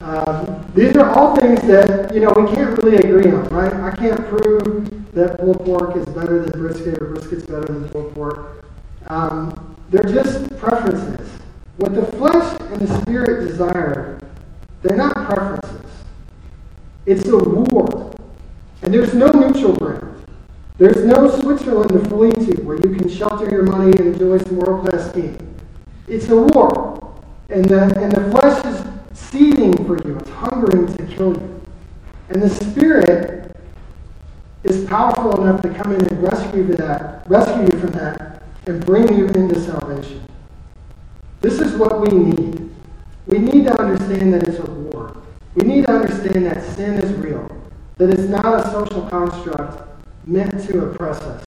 Um, 0.01 0.71
these 0.75 0.95
are 0.95 1.09
all 1.09 1.35
things 1.35 1.59
that 1.61 2.13
you 2.13 2.19
know 2.19 2.31
we 2.35 2.45
can't 2.53 2.77
really 2.83 2.97
agree 2.97 3.31
on, 3.31 3.45
right? 3.45 3.73
I 3.73 3.89
can't 3.95 4.23
prove 4.27 5.11
that 5.13 5.39
pulled 5.39 5.65
pork 5.65 5.95
is 5.95 6.05
better 6.05 6.45
than 6.45 6.59
brisket 6.59 7.01
or 7.01 7.07
brisket's 7.07 7.47
better 7.47 7.65
than 7.65 7.89
pulled 7.89 8.13
pork. 8.13 8.63
Um, 9.07 9.75
they're 9.89 10.03
just 10.03 10.55
preferences. 10.59 11.27
What 11.77 11.95
the 11.95 12.05
flesh 12.05 12.61
and 12.71 12.87
the 12.87 13.01
spirit 13.01 13.47
desire, 13.47 14.19
they're 14.83 14.95
not 14.95 15.15
preferences. 15.15 15.91
It's 17.07 17.27
a 17.27 17.37
war, 17.37 18.13
and 18.83 18.93
there's 18.93 19.15
no 19.15 19.31
neutral 19.31 19.75
ground. 19.75 20.16
There's 20.77 21.03
no 21.05 21.27
Switzerland 21.39 21.89
to 21.91 21.99
flee 22.07 22.31
to 22.31 22.61
where 22.61 22.77
you 22.77 22.95
can 22.95 23.09
shelter 23.09 23.49
your 23.49 23.63
money 23.63 23.97
and 23.97 24.13
enjoy 24.13 24.37
some 24.37 24.57
world 24.57 24.87
class 24.87 25.09
skiing. 25.09 25.55
It's 26.07 26.29
a 26.29 26.35
war. 26.35 27.15
And 27.49 27.65
the, 27.65 27.81
and 27.99 28.11
the 28.11 28.29
flesh 28.29 28.63
is 28.63 28.85
seething 29.17 29.73
for 29.85 29.97
you, 30.07 30.17
it's 30.17 30.29
hungering 30.29 30.95
to 30.95 31.05
kill 31.07 31.33
you. 31.33 31.61
And 32.29 32.41
the 32.41 32.49
Spirit 32.49 33.57
is 34.63 34.85
powerful 34.85 35.41
enough 35.41 35.63
to 35.63 35.73
come 35.73 35.93
in 35.93 36.05
and 36.05 36.21
rescue 36.21 36.63
that, 36.75 37.27
rescue 37.27 37.63
you 37.63 37.79
from 37.79 37.93
that 37.93 38.43
and 38.67 38.85
bring 38.85 39.11
you 39.17 39.27
into 39.29 39.59
salvation. 39.59 40.21
This 41.41 41.59
is 41.59 41.73
what 41.75 42.01
we 42.01 42.15
need. 42.15 42.69
We 43.25 43.39
need 43.39 43.65
to 43.65 43.81
understand 43.81 44.33
that 44.33 44.47
it's 44.47 44.59
a 44.59 44.69
war. 44.69 45.17
We 45.55 45.65
need 45.65 45.85
to 45.85 45.91
understand 45.91 46.45
that 46.45 46.63
sin 46.75 46.95
is 46.95 47.11
real, 47.13 47.49
that 47.97 48.11
it's 48.11 48.29
not 48.29 48.45
a 48.45 48.69
social 48.69 49.09
construct 49.09 49.87
meant 50.27 50.67
to 50.67 50.89
oppress 50.89 51.19
us. 51.21 51.43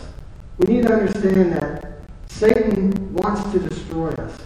We 0.58 0.74
need 0.74 0.86
to 0.86 0.92
understand 0.92 1.52
that 1.52 1.92
Satan 2.28 3.12
wants 3.12 3.50
to 3.52 3.58
destroy 3.58 4.08
us. 4.10 4.38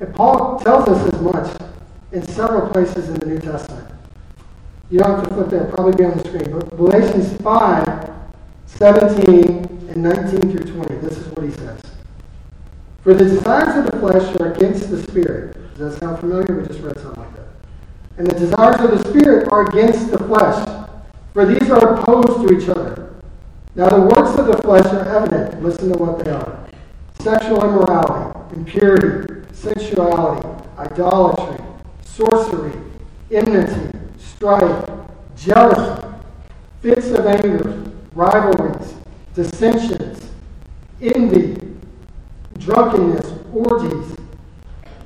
And 0.00 0.14
Paul 0.14 0.58
tells 0.60 0.88
us 0.88 1.14
as 1.14 1.20
much 1.20 1.62
in 2.12 2.26
several 2.26 2.70
places 2.70 3.08
in 3.08 3.14
the 3.20 3.26
New 3.26 3.38
Testament. 3.38 3.88
You 4.90 4.98
don't 4.98 5.18
have 5.18 5.28
to 5.28 5.34
flip 5.34 5.48
there, 5.48 5.64
probably 5.66 5.96
be 5.96 6.04
on 6.04 6.18
the 6.18 6.24
screen. 6.24 6.50
But 6.50 6.76
Galatians 6.76 7.40
5, 7.42 8.10
17 8.66 9.88
and 9.88 9.96
19 9.96 10.40
through 10.52 10.72
20, 10.72 10.96
this 10.96 11.18
is 11.18 11.26
what 11.28 11.44
he 11.44 11.52
says. 11.52 11.80
For 13.02 13.14
the 13.14 13.24
desires 13.24 13.84
of 13.84 13.90
the 13.90 13.98
flesh 13.98 14.36
are 14.40 14.52
against 14.52 14.90
the 14.90 15.02
spirit. 15.02 15.56
Does 15.76 15.94
that 15.94 16.00
sound 16.00 16.20
familiar? 16.20 16.60
We 16.60 16.66
just 16.66 16.80
read 16.80 16.98
something 16.98 17.22
like 17.22 17.34
that. 17.36 17.46
And 18.18 18.26
the 18.26 18.38
desires 18.38 18.80
of 18.80 18.90
the 18.90 19.08
spirit 19.08 19.48
are 19.50 19.68
against 19.68 20.10
the 20.10 20.18
flesh. 20.18 20.81
For 21.32 21.46
these 21.46 21.70
are 21.70 21.94
opposed 21.94 22.46
to 22.46 22.54
each 22.54 22.68
other. 22.68 23.14
Now 23.74 23.88
the 23.88 24.02
works 24.02 24.38
of 24.38 24.46
the 24.46 24.58
flesh 24.58 24.84
are 24.86 25.08
evident. 25.16 25.62
Listen 25.62 25.90
to 25.92 25.98
what 25.98 26.22
they 26.22 26.30
are. 26.30 26.68
Sexual 27.20 27.64
immorality, 27.64 28.38
impurity, 28.54 29.48
sensuality, 29.52 30.46
idolatry, 30.76 31.64
sorcery, 32.02 32.72
enmity, 33.30 33.98
strife, 34.18 34.90
jealousy, 35.36 36.06
fits 36.82 37.06
of 37.12 37.24
anger, 37.26 37.82
rivalries, 38.14 38.94
dissensions, 39.34 40.30
envy, 41.00 41.56
drunkenness, 42.58 43.32
orgies, 43.52 44.16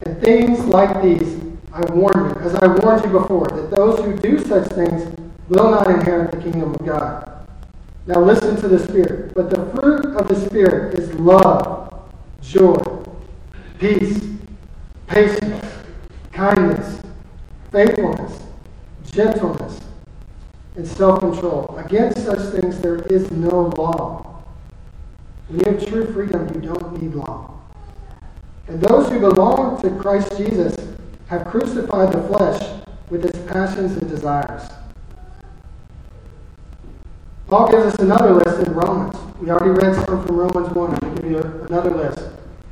and 0.03 0.21
things 0.21 0.59
like 0.65 1.03
these, 1.03 1.41
I 1.73 1.85
warn 1.93 2.31
you, 2.31 2.41
as 2.41 2.55
I 2.57 2.67
warned 2.67 3.05
you 3.05 3.11
before, 3.11 3.47
that 3.47 3.71
those 3.71 4.01
who 4.01 4.17
do 4.17 4.39
such 4.45 4.69
things 4.73 5.15
will 5.49 5.71
not 5.71 5.91
inherit 5.91 6.33
the 6.33 6.39
kingdom 6.39 6.75
of 6.75 6.85
God. 6.85 7.47
Now 8.07 8.21
listen 8.21 8.57
to 8.57 8.69
the 8.69 8.79
Spirit. 8.79 9.35
But 9.35 9.51
the 9.51 9.65
fruit 9.75 10.17
of 10.17 10.29
the 10.29 10.35
Spirit 10.47 10.99
is 10.99 11.13
love, 11.15 11.93
joy, 12.41 12.81
peace, 13.79 14.25
patience, 15.07 15.65
kindness, 16.33 17.01
faithfulness, 17.73 18.41
gentleness, 19.11 19.81
and 20.77 20.87
self 20.87 21.21
control. 21.21 21.75
Against 21.79 22.25
such 22.25 22.53
things 22.53 22.81
there 22.81 23.03
is 23.07 23.31
no 23.31 23.73
law. 23.77 24.43
When 25.49 25.61
you 25.61 25.73
have 25.73 25.87
true 25.87 26.13
freedom, 26.13 26.51
you 26.55 26.61
don't 26.61 27.01
need 27.01 27.15
law. 27.15 27.61
And 28.69 28.81
those 28.81 29.09
who 29.09 29.21
belong 29.21 29.81
to 29.83 29.91
Christ 29.91 30.37
Jesus 30.37 30.77
have 31.29 31.47
crucified 31.47 32.13
the 32.13 32.23
flesh 32.23 32.83
with 33.11 33.25
its 33.25 33.39
passions 33.51 33.97
and 33.97 34.09
desires. 34.09 34.63
Paul 37.49 37.71
gives 37.71 37.95
us 37.95 37.95
another 38.01 38.33
list 38.35 38.67
in 38.67 38.75
Romans. 38.75 39.17
We 39.41 39.51
already 39.51 39.71
read 39.71 39.95
some 39.95 40.27
from 40.27 40.37
Romans 40.37 40.75
1. 40.75 40.91
I'm 40.91 40.99
going 40.99 41.17
to 41.17 41.23
give 41.23 41.31
you 41.31 41.39
another 41.69 41.95
list. 41.95 42.29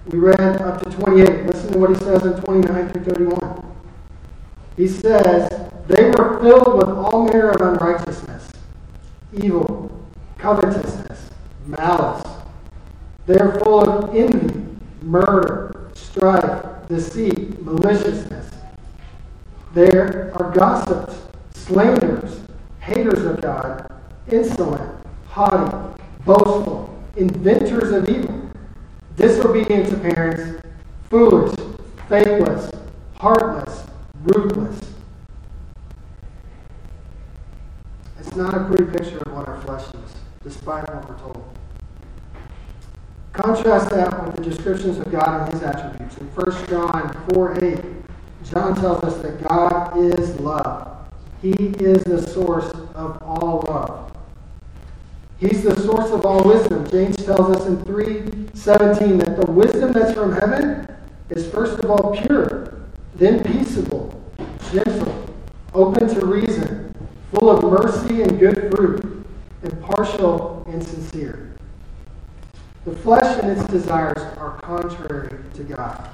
We 0.07 0.19
read 0.19 0.41
up 0.41 0.83
to 0.83 0.91
28. 0.91 1.47
Listen 1.47 1.73
to 1.73 1.79
what 1.79 1.91
he 1.91 1.97
says 1.97 2.25
in 2.27 2.33
29 2.43 2.89
through 2.89 3.05
31. 3.05 3.77
He 4.77 4.89
says, 4.89 5.49
They 5.87 6.11
were 6.11 6.41
filled 6.41 6.77
with 6.77 6.89
all 6.89 7.25
manner 7.25 7.51
of 7.51 7.61
unrighteousness, 7.61 8.51
evil, 9.33 9.93
covetousness, 10.39 11.31
malice. 11.67 12.27
They 13.27 13.39
are 13.39 13.61
full 13.61 13.89
of 13.89 14.15
envy, 14.15 14.67
murder, 15.03 15.91
strife, 15.95 16.65
deceit, 16.89 17.63
maliciousness. 17.63 18.51
There 19.73 20.33
are 20.35 20.51
gossips, 20.51 21.17
slanderers, 21.53 22.41
haters 22.81 23.25
of 23.25 23.41
God, 23.41 23.89
insolent, 24.31 25.07
haughty, 25.27 25.95
boastful, 26.25 26.95
inventors 27.17 27.93
of 27.93 28.09
evil, 28.09 28.51
disobedient 29.17 29.89
to 29.91 29.97
parents, 29.97 30.67
foolish, 31.11 31.55
faithless, 32.09 32.71
heartless, 33.17 33.85
ruthless. 34.23 34.81
It's 38.19 38.35
not 38.37 38.55
a 38.55 38.65
pretty 38.65 38.85
picture 38.85 39.19
of 39.19 39.33
what 39.33 39.49
our 39.49 39.61
flesh 39.63 39.87
is, 39.89 40.15
despite 40.43 40.89
what 40.93 41.09
we're 41.09 41.19
told. 41.19 41.45
Contrast 43.33 43.91
that 43.91 44.25
with 44.25 44.37
the 44.37 44.43
descriptions 44.43 44.99
of 44.99 45.11
God 45.11 45.43
and 45.43 45.53
his 45.53 45.63
attributes. 45.63 46.17
In 46.19 46.27
1 46.29 46.67
John 46.69 47.27
4 47.35 47.65
8, 47.65 47.81
John 48.45 48.75
tells 48.77 49.03
us 49.03 49.23
that 49.23 49.43
God 49.49 49.97
is 49.99 50.39
love. 50.41 50.97
He 51.43 51.51
is 51.51 52.05
the 52.05 52.23
source 52.23 52.71
of 52.95 53.21
all 53.23 53.65
love. 53.69 54.14
He's 55.39 55.63
the 55.63 55.79
source 55.81 56.11
of 56.11 56.25
all 56.25 56.45
wisdom. 56.45 56.89
James 56.91 57.17
tells 57.17 57.57
us 57.57 57.67
in 57.67 57.79
3:17 57.85 59.19
that 59.19 59.37
the 59.37 59.51
wisdom 59.51 59.93
that's 59.93 60.13
from 60.13 60.33
heaven 60.33 60.87
is 61.31 61.47
first 61.49 61.81
of 61.81 61.91
all 61.91 62.17
pure, 62.17 62.75
then 63.17 63.43
peaceable, 63.43 64.21
gentle, 64.73 65.27
open 65.73 66.09
to 66.09 66.25
reason, 66.25 66.95
full 67.33 67.51
of 67.51 67.65
mercy 67.65 68.23
and 68.23 68.39
good 68.39 68.73
fruit, 68.75 69.27
impartial 69.63 70.65
and 70.69 70.83
sincere. 70.83 71.57
The 72.85 72.95
flesh 72.97 73.43
and 73.43 73.51
its 73.51 73.67
desires 73.71 74.23
are 74.37 74.61
contrary 74.63 75.39
to 75.55 75.65
God. 75.65 76.09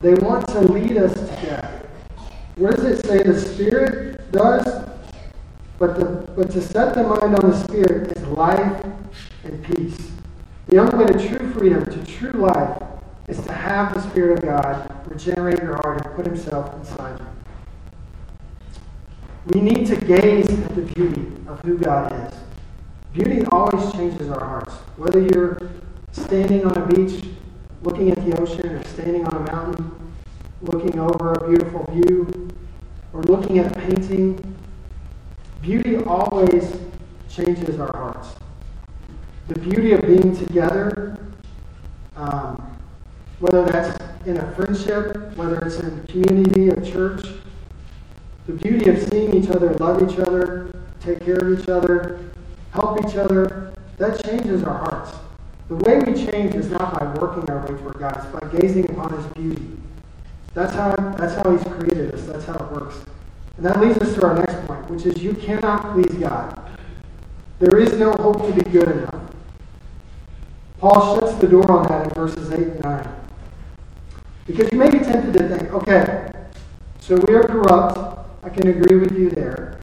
They 0.00 0.14
want 0.14 0.46
to 0.48 0.60
lead 0.60 0.96
us 0.96 1.12
to 1.14 1.26
death. 1.26 1.86
What 2.56 2.76
does 2.76 2.84
it 2.84 3.06
say 3.06 3.22
the 3.22 3.38
Spirit 3.38 4.30
does? 4.32 4.66
But, 5.78 5.96
the, 5.96 6.04
but 6.34 6.50
to 6.52 6.62
set 6.62 6.94
the 6.94 7.02
mind 7.02 7.34
on 7.36 7.50
the 7.50 7.64
Spirit 7.64 8.16
is 8.16 8.22
life 8.28 8.84
and 9.44 9.64
peace. 9.64 10.10
The 10.68 10.78
only 10.78 11.04
way 11.04 11.12
to 11.12 11.28
true 11.28 11.52
freedom, 11.52 11.84
to 11.84 12.04
true 12.04 12.32
life, 12.32 12.82
is 13.28 13.40
to 13.44 13.52
have 13.52 13.94
the 13.94 14.00
Spirit 14.00 14.38
of 14.38 14.44
God 14.44 14.90
regenerate 15.10 15.58
your 15.58 15.76
heart 15.76 16.04
and 16.04 16.14
put 16.14 16.26
Himself 16.26 16.74
inside 16.74 17.20
you. 17.20 17.26
We 19.48 19.60
need 19.60 19.86
to 19.88 19.96
gaze 19.96 20.48
at 20.48 20.74
the 20.74 20.82
beauty 20.82 21.26
of 21.46 21.60
who 21.60 21.78
God 21.78 22.12
is. 22.12 22.38
Beauty 23.12 23.44
always 23.52 23.92
changes 23.92 24.28
our 24.28 24.44
hearts. 24.44 24.74
Whether 24.96 25.20
you're 25.20 25.70
standing 26.12 26.64
on 26.64 26.76
a 26.76 26.86
beach 26.86 27.24
looking 27.82 28.10
at 28.10 28.24
the 28.24 28.40
ocean 28.40 28.70
or 28.70 28.84
standing 28.84 29.24
on 29.26 29.34
a 29.36 29.52
mountain 29.52 30.06
looking 30.62 30.98
over 30.98 31.34
a 31.34 31.48
beautiful 31.48 31.84
view 31.92 32.48
or 33.12 33.22
looking 33.22 33.58
at 33.58 33.70
a 33.70 33.80
painting 33.80 34.55
Beauty 35.66 35.96
always 36.04 36.76
changes 37.28 37.80
our 37.80 37.90
hearts. 37.92 38.36
The 39.48 39.58
beauty 39.58 39.94
of 39.94 40.02
being 40.02 40.36
together, 40.36 41.18
um, 42.14 42.78
whether 43.40 43.64
that's 43.64 44.00
in 44.26 44.36
a 44.36 44.54
friendship, 44.54 45.36
whether 45.36 45.58
it's 45.66 45.80
in 45.80 46.06
community, 46.06 46.68
a 46.68 46.80
church, 46.80 47.26
the 48.46 48.52
beauty 48.52 48.88
of 48.88 49.08
seeing 49.08 49.34
each 49.34 49.50
other, 49.50 49.74
love 49.80 50.08
each 50.08 50.20
other, 50.20 50.70
take 51.00 51.24
care 51.24 51.38
of 51.38 51.58
each 51.58 51.68
other, 51.68 52.20
help 52.70 53.04
each 53.04 53.16
other, 53.16 53.74
that 53.98 54.24
changes 54.24 54.62
our 54.62 54.78
hearts. 54.78 55.18
The 55.66 55.74
way 55.74 55.98
we 55.98 56.14
change 56.14 56.54
is 56.54 56.70
not 56.70 56.96
by 56.96 57.06
working 57.20 57.50
our 57.50 57.62
way 57.62 57.76
toward 57.76 57.98
God, 57.98 58.16
it's 58.16 58.26
by 58.26 58.60
gazing 58.60 58.88
upon 58.88 59.12
His 59.16 59.26
beauty. 59.32 59.76
That's 60.54 60.76
how, 60.76 60.94
that's 61.18 61.34
how 61.34 61.50
He's 61.50 61.64
created 61.74 62.14
us, 62.14 62.24
that's 62.24 62.44
how 62.44 62.54
it 62.54 62.70
works. 62.70 62.98
And 63.56 63.66
that 63.66 63.80
leads 63.80 63.98
us 63.98 64.14
to 64.14 64.26
our 64.26 64.34
next 64.34 64.66
point, 64.66 64.88
which 64.90 65.06
is 65.06 65.22
you 65.22 65.34
cannot 65.34 65.92
please 65.92 66.12
God. 66.18 66.78
There 67.58 67.78
is 67.78 67.94
no 67.94 68.12
hope 68.12 68.46
to 68.46 68.52
be 68.52 68.70
good 68.70 68.90
enough. 68.90 69.32
Paul 70.78 71.18
shuts 71.18 71.34
the 71.38 71.46
door 71.46 71.70
on 71.70 71.88
that 71.88 72.06
in 72.06 72.10
verses 72.10 72.52
8 72.52 72.58
and 72.58 72.84
9. 72.84 73.08
Because 74.46 74.70
you 74.70 74.78
may 74.78 74.90
be 74.90 74.98
tempted 74.98 75.32
to 75.32 75.48
think, 75.48 75.72
okay, 75.72 76.30
so 77.00 77.16
we 77.26 77.34
are 77.34 77.44
corrupt. 77.44 78.28
I 78.42 78.50
can 78.50 78.68
agree 78.68 78.96
with 78.96 79.16
you 79.16 79.30
there. 79.30 79.80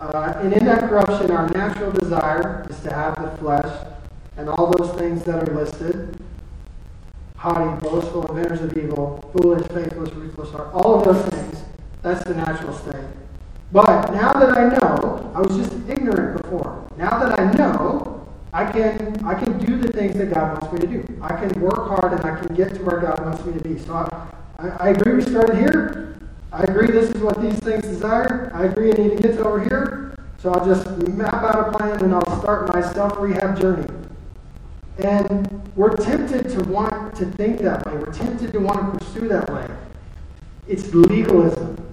Uh, 0.00 0.34
and 0.36 0.52
in 0.52 0.64
that 0.64 0.88
corruption, 0.88 1.30
our 1.32 1.48
natural 1.48 1.90
desire 1.90 2.64
is 2.70 2.78
to 2.80 2.92
have 2.92 3.16
the 3.16 3.36
flesh 3.38 3.86
and 4.36 4.48
all 4.48 4.70
those 4.70 4.96
things 4.96 5.24
that 5.24 5.48
are 5.48 5.54
listed 5.54 6.16
haughty, 7.38 7.80
boastful, 7.80 8.26
inventors 8.26 8.60
of 8.60 8.76
evil, 8.76 9.30
foolish, 9.32 9.66
faithless, 9.68 10.12
ruthless, 10.12 10.52
all 10.72 10.98
of 10.98 11.04
those 11.04 11.24
things. 11.26 11.62
That's 12.08 12.24
the 12.24 12.34
natural 12.34 12.72
state. 12.72 13.04
But 13.70 14.14
now 14.14 14.32
that 14.32 14.56
I 14.56 14.70
know, 14.70 15.30
I 15.34 15.42
was 15.42 15.58
just 15.58 15.74
ignorant 15.90 16.40
before. 16.40 16.88
Now 16.96 17.18
that 17.18 17.38
I 17.38 17.52
know, 17.52 18.26
I 18.54 18.64
can 18.64 19.22
I 19.26 19.34
can 19.34 19.58
do 19.58 19.76
the 19.76 19.92
things 19.92 20.16
that 20.16 20.32
God 20.32 20.58
wants 20.58 20.72
me 20.72 20.80
to 20.80 20.86
do. 20.86 21.20
I 21.20 21.36
can 21.36 21.60
work 21.60 21.86
hard 21.86 22.14
and 22.14 22.24
I 22.24 22.40
can 22.40 22.54
get 22.54 22.74
to 22.76 22.82
where 22.82 22.98
God 22.98 23.22
wants 23.22 23.44
me 23.44 23.52
to 23.52 23.60
be. 23.60 23.78
So 23.78 23.92
I, 23.92 24.26
I, 24.58 24.68
I 24.86 24.88
agree 24.88 25.16
we 25.16 25.20
started 25.20 25.58
here. 25.58 26.18
I 26.50 26.62
agree 26.62 26.90
this 26.90 27.10
is 27.10 27.20
what 27.20 27.42
these 27.42 27.58
things 27.58 27.82
desire. 27.82 28.50
I 28.54 28.64
agree 28.64 28.90
I 28.90 28.96
need 28.96 29.18
to 29.18 29.22
get 29.22 29.36
to 29.36 29.44
over 29.44 29.62
here. 29.62 30.14
So 30.38 30.50
I'll 30.50 30.64
just 30.64 30.88
map 31.08 31.34
out 31.34 31.68
a 31.68 31.76
plan 31.76 32.02
and 32.02 32.14
I'll 32.14 32.40
start 32.40 32.72
my 32.72 32.80
self 32.94 33.18
rehab 33.18 33.60
journey. 33.60 33.86
And 34.96 35.70
we're 35.76 35.94
tempted 35.94 36.48
to 36.48 36.64
want 36.70 37.14
to 37.16 37.26
think 37.26 37.60
that 37.60 37.84
way. 37.84 37.98
We're 37.98 38.14
tempted 38.14 38.54
to 38.54 38.60
want 38.60 38.98
to 38.98 39.04
pursue 39.04 39.28
that 39.28 39.52
way. 39.52 39.66
It's 40.66 40.94
legalism. 40.94 41.84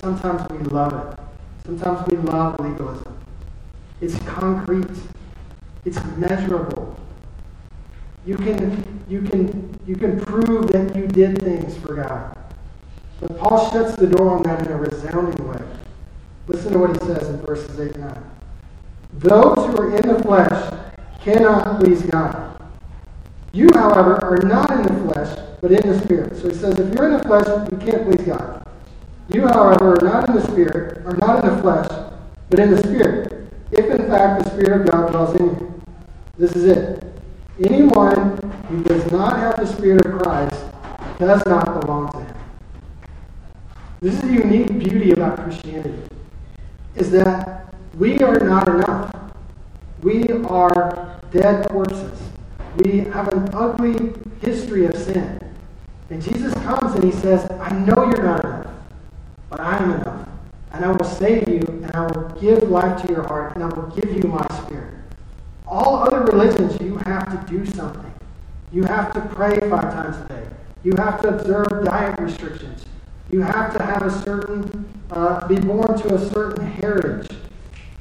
Sometimes 0.00 0.50
we 0.50 0.58
love 0.58 0.94
it. 0.94 1.18
Sometimes 1.64 2.08
we 2.08 2.16
love 2.16 2.58
legalism. 2.58 3.18
It's 4.00 4.18
concrete. 4.20 4.86
It's 5.84 6.02
measurable. 6.16 6.98
You 8.24 8.36
can, 8.36 9.02
you 9.08 9.20
can, 9.22 9.78
you 9.86 9.96
can 9.96 10.18
prove 10.20 10.68
that 10.72 10.96
you 10.96 11.06
did 11.06 11.42
things 11.42 11.76
for 11.76 11.96
God. 11.96 12.36
But 13.20 13.38
Paul 13.38 13.70
shuts 13.70 13.96
the 13.96 14.06
door 14.06 14.36
on 14.36 14.42
that 14.44 14.66
in 14.66 14.72
a 14.72 14.76
resounding 14.76 15.46
way. 15.46 15.60
Listen 16.46 16.72
to 16.72 16.78
what 16.78 16.90
he 16.90 17.06
says 17.06 17.28
in 17.28 17.38
verses 17.42 17.78
8 17.78 17.92
and 17.96 18.04
9. 18.04 18.30
Those 19.14 19.56
who 19.56 19.76
are 19.76 19.96
in 19.96 20.08
the 20.08 20.22
flesh 20.22 20.74
cannot 21.20 21.78
please 21.78 22.02
God. 22.02 22.58
You, 23.52 23.68
however, 23.74 24.24
are 24.24 24.38
not 24.38 24.70
in 24.70 24.82
the 24.82 25.12
flesh, 25.12 25.38
but 25.60 25.72
in 25.72 25.90
the 25.90 26.00
Spirit. 26.00 26.36
So 26.36 26.48
he 26.48 26.54
says, 26.54 26.78
if 26.78 26.94
you're 26.94 27.06
in 27.10 27.18
the 27.18 27.24
flesh, 27.24 27.46
you 27.70 27.76
can't 27.78 28.04
please 28.04 28.26
God. 28.26 28.66
You, 29.32 29.46
however, 29.46 29.94
are 29.94 30.04
not 30.04 30.28
in 30.28 30.34
the 30.34 30.42
Spirit, 30.42 31.04
are 31.06 31.16
not 31.16 31.44
in 31.44 31.54
the 31.54 31.62
flesh, 31.62 31.88
but 32.48 32.58
in 32.60 32.70
the 32.70 32.78
Spirit, 32.82 33.52
if 33.70 33.86
in 33.86 34.08
fact 34.08 34.44
the 34.44 34.50
Spirit 34.50 34.80
of 34.80 34.90
God 34.90 35.10
dwells 35.12 35.36
in 35.36 35.46
you. 35.46 35.82
This 36.36 36.56
is 36.56 36.64
it. 36.64 37.04
Anyone 37.60 38.38
who 38.68 38.82
does 38.82 39.10
not 39.12 39.38
have 39.38 39.56
the 39.56 39.66
Spirit 39.66 40.04
of 40.06 40.20
Christ 40.22 40.64
does 41.18 41.44
not 41.46 41.80
belong 41.80 42.10
to 42.12 42.18
him. 42.18 42.34
This 44.00 44.14
is 44.14 44.22
the 44.22 44.32
unique 44.32 44.78
beauty 44.78 45.12
about 45.12 45.36
Christianity, 45.38 46.02
is 46.96 47.10
that 47.10 47.74
we 47.98 48.18
are 48.20 48.40
not 48.40 48.66
enough. 48.68 49.14
We 50.02 50.26
are 50.44 51.20
dead 51.30 51.68
corpses. 51.68 52.18
We 52.78 53.00
have 53.00 53.28
an 53.28 53.50
ugly 53.52 54.14
history 54.40 54.86
of 54.86 54.96
sin. 54.96 55.38
And 56.08 56.22
Jesus 56.22 56.54
comes 56.54 56.94
and 56.94 57.04
he 57.04 57.12
says, 57.12 57.48
I 57.60 57.70
know 57.72 58.06
you're 58.06 58.22
not 58.22 58.44
enough, 58.44 58.69
but 59.50 59.60
I 59.60 59.76
am 59.76 59.90
enough. 59.90 60.28
And 60.72 60.84
I 60.84 60.92
will 60.92 61.04
save 61.04 61.48
you, 61.48 61.60
and 61.66 61.90
I 61.92 62.06
will 62.06 62.28
give 62.40 62.62
life 62.70 63.02
to 63.02 63.12
your 63.12 63.26
heart, 63.26 63.56
and 63.56 63.64
I 63.64 63.66
will 63.66 63.88
give 63.88 64.12
you 64.16 64.22
my 64.22 64.46
spirit. 64.62 64.94
All 65.66 65.96
other 65.96 66.20
religions, 66.20 66.80
you 66.80 66.96
have 66.98 67.28
to 67.28 67.52
do 67.52 67.66
something. 67.66 68.12
You 68.72 68.84
have 68.84 69.12
to 69.14 69.20
pray 69.34 69.58
five 69.68 69.92
times 69.92 70.16
a 70.16 70.28
day. 70.28 70.46
You 70.84 70.94
have 70.96 71.20
to 71.22 71.28
observe 71.28 71.84
diet 71.84 72.18
restrictions. 72.20 72.86
You 73.30 73.42
have 73.42 73.76
to 73.76 73.84
have 73.84 74.02
a 74.02 74.10
certain, 74.22 74.88
uh, 75.10 75.46
be 75.48 75.56
born 75.56 75.98
to 75.98 76.14
a 76.14 76.30
certain 76.30 76.64
heritage. 76.64 77.28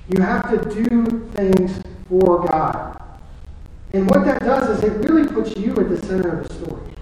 You 0.09 0.21
have 0.21 0.49
to 0.49 0.69
do 0.73 1.27
things 1.33 1.81
for 2.07 2.45
God. 2.47 3.01
And 3.93 4.09
what 4.09 4.25
that 4.25 4.39
does 4.39 4.77
is 4.77 4.83
it 4.83 5.09
really 5.09 5.27
puts 5.27 5.55
you 5.55 5.75
at 5.75 5.89
the 5.89 5.97
center 6.05 6.39
of 6.39 6.47
the 6.47 6.53
story 6.53 6.93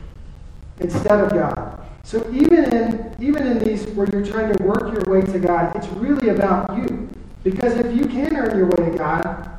instead 0.80 1.20
of 1.20 1.32
God. 1.32 1.87
So 2.08 2.26
even 2.32 2.74
in 2.74 3.16
even 3.20 3.46
in 3.46 3.60
these 3.60 3.86
where 3.88 4.08
you're 4.10 4.26
trying 4.26 4.56
to 4.56 4.64
work 4.64 4.94
your 4.94 5.04
way 5.14 5.28
to 5.30 5.40
God, 5.40 5.76
it's 5.76 5.90
really 5.90 6.30
about 6.30 6.78
you. 6.78 7.10
Because 7.44 7.74
if 7.74 7.94
you 7.94 8.06
can 8.06 8.34
earn 8.34 8.58
your 8.58 8.68
way 8.68 8.92
to 8.92 8.98
God, 8.98 9.50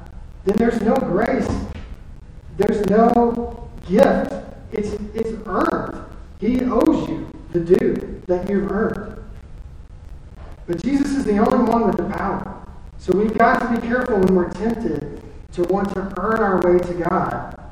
then 0.46 0.56
there's 0.56 0.80
no 0.80 0.96
grace. 0.96 1.46
There's 2.56 2.86
no 2.86 3.68
gift. 3.86 4.32
It's 4.72 4.94
it's 5.14 5.38
earned. 5.44 6.02
He 6.40 6.62
owes 6.64 7.06
you 7.06 7.30
the 7.52 7.60
due 7.60 8.22
that 8.28 8.48
you've 8.48 8.72
earned. 8.72 9.22
But 10.66 10.82
Jesus 10.82 11.18
is 11.18 11.26
the 11.26 11.36
only 11.36 11.70
one 11.70 11.86
with 11.86 11.98
the 11.98 12.08
power. 12.16 12.66
So 12.96 13.14
we've 13.14 13.36
got 13.36 13.58
to 13.58 13.78
be 13.78 13.86
careful 13.86 14.20
when 14.20 14.34
we're 14.34 14.50
tempted 14.52 15.20
to 15.52 15.64
want 15.64 15.92
to 15.92 16.14
earn 16.16 16.40
our 16.40 16.62
way 16.62 16.78
to 16.78 16.94
God. 16.94 17.67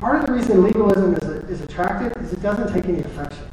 Part 0.00 0.20
of 0.20 0.26
the 0.26 0.32
reason 0.32 0.62
legalism 0.62 1.14
is, 1.16 1.50
is 1.50 1.60
attractive 1.60 2.12
is 2.22 2.32
it 2.32 2.42
doesn't 2.42 2.72
take 2.72 2.86
any 2.86 3.00
affection. 3.00 3.44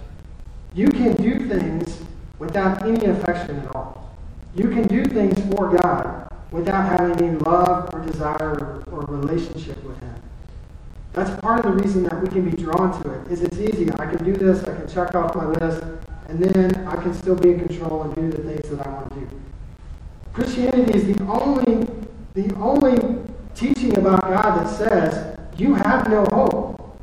You 0.73 0.87
can 0.87 1.15
do 1.15 1.47
things 1.47 2.01
without 2.39 2.81
any 2.83 3.05
affection 3.05 3.59
at 3.59 3.75
all. 3.75 4.15
You 4.55 4.69
can 4.69 4.87
do 4.87 5.03
things 5.05 5.37
for 5.51 5.75
God 5.75 6.29
without 6.51 6.87
having 6.87 7.21
any 7.21 7.37
love 7.39 7.93
or 7.93 7.99
desire 8.05 8.83
or 8.91 9.01
relationship 9.01 9.83
with 9.83 9.99
Him. 9.99 10.15
That's 11.11 11.39
part 11.41 11.65
of 11.65 11.75
the 11.75 11.83
reason 11.83 12.03
that 12.03 12.21
we 12.21 12.29
can 12.29 12.49
be 12.49 12.55
drawn 12.55 13.01
to 13.03 13.11
it. 13.11 13.31
Is 13.31 13.41
it's 13.41 13.57
easy. 13.57 13.91
I 13.93 14.05
can 14.05 14.23
do 14.23 14.33
this. 14.33 14.63
I 14.63 14.75
can 14.75 14.87
check 14.87 15.15
off 15.15 15.35
my 15.35 15.45
list, 15.45 15.83
and 16.27 16.39
then 16.39 16.87
I 16.87 16.95
can 16.95 17.13
still 17.13 17.35
be 17.35 17.51
in 17.51 17.67
control 17.67 18.03
and 18.03 18.15
do 18.15 18.31
the 18.31 18.43
things 18.43 18.69
that 18.69 18.87
I 18.87 18.89
want 18.89 19.09
to 19.13 19.19
do. 19.19 19.29
Christianity 20.31 20.93
is 20.93 21.17
the 21.17 21.23
only 21.25 21.87
the 22.33 22.55
only 22.55 23.19
teaching 23.53 23.95
about 23.97 24.21
God 24.21 24.65
that 24.65 24.69
says 24.69 25.32
you 25.57 25.75
have 25.75 26.09
no 26.09 26.25
hope. 26.31 26.97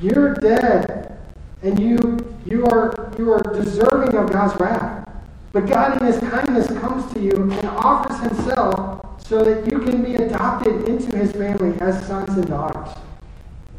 You're 0.00 0.34
dead, 0.34 1.18
and 1.62 1.78
you 1.78 2.18
you 2.44 2.66
are 2.66 3.12
you 3.18 3.32
are 3.32 3.42
deserving 3.42 4.16
of 4.16 4.30
God's 4.32 4.58
wrath. 4.60 5.08
But 5.52 5.66
God, 5.66 6.00
in 6.00 6.06
His 6.06 6.18
kindness, 6.18 6.66
comes 6.80 7.12
to 7.12 7.20
you 7.20 7.30
and 7.30 7.64
offers 7.66 8.18
Himself 8.20 9.22
so 9.22 9.44
that 9.44 9.70
you 9.70 9.78
can 9.78 10.02
be 10.02 10.16
adopted 10.16 10.88
into 10.88 11.16
His 11.16 11.30
family 11.32 11.78
as 11.80 12.04
sons 12.06 12.36
and 12.36 12.46
daughters. 12.48 12.88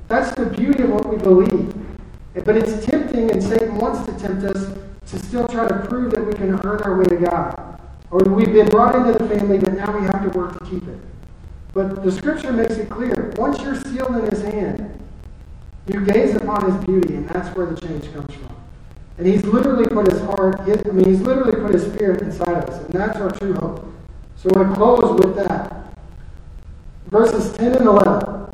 That's 0.08 0.34
the 0.36 0.46
beauty 0.46 0.84
of 0.84 0.92
what 0.92 1.06
we 1.08 1.18
believe. 1.18 1.74
But 2.34 2.58
it's 2.58 2.86
tempting, 2.86 3.32
and 3.32 3.44
Satan 3.44 3.76
wants 3.78 4.06
to 4.06 4.18
tempt 4.20 4.44
us 4.44 4.78
to 5.08 5.20
still 5.20 5.48
try 5.48 5.68
to 5.68 5.80
prove 5.88 6.14
that 6.14 6.26
we 6.26 6.34
can 6.34 6.60
earn 6.66 6.82
our 6.82 6.98
way 6.98 7.06
to 7.06 7.18
God. 7.18 7.80
Or 8.12 8.20
we've 8.24 8.54
been 8.54 8.70
brought 8.70 8.96
into 8.96 9.14
the 9.14 9.28
family, 9.28 9.58
but 9.58 9.74
now 9.74 9.98
we 9.98 10.06
have 10.06 10.32
to 10.32 10.38
work 10.38 10.58
to 10.60 10.66
keep 10.70 10.88
it. 10.88 11.00
But 11.76 12.06
the 12.06 12.12
scripture 12.12 12.54
makes 12.54 12.76
it 12.76 12.90
clear 12.90 13.34
once 13.36 13.60
you're 13.60 13.76
sealed 13.76 14.16
in 14.16 14.26
his 14.32 14.42
hand, 14.42 14.98
you 15.88 16.06
gaze 16.06 16.34
upon 16.34 16.72
his 16.72 16.86
beauty, 16.86 17.16
and 17.16 17.28
that's 17.28 17.54
where 17.54 17.66
the 17.66 17.80
change 17.80 18.12
comes 18.14 18.34
from. 18.34 18.56
And 19.18 19.28
he's 19.28 19.44
literally 19.44 19.86
put 19.86 20.10
his 20.10 20.22
heart, 20.22 20.62
I 20.62 20.92
mean, 20.92 21.06
he's 21.06 21.20
literally 21.20 21.60
put 21.62 21.74
his 21.74 21.84
spirit 21.84 22.22
inside 22.22 22.64
of 22.64 22.70
us, 22.70 22.82
and 22.86 22.94
that's 22.94 23.18
our 23.18 23.30
true 23.30 23.54
hope. 23.56 23.86
So 24.38 24.50
I 24.56 24.58
want 24.58 24.70
to 24.70 24.76
close 24.76 25.20
with 25.20 25.36
that. 25.36 25.98
Verses 27.08 27.52
10 27.58 27.74
and 27.74 27.86
11. 27.88 28.54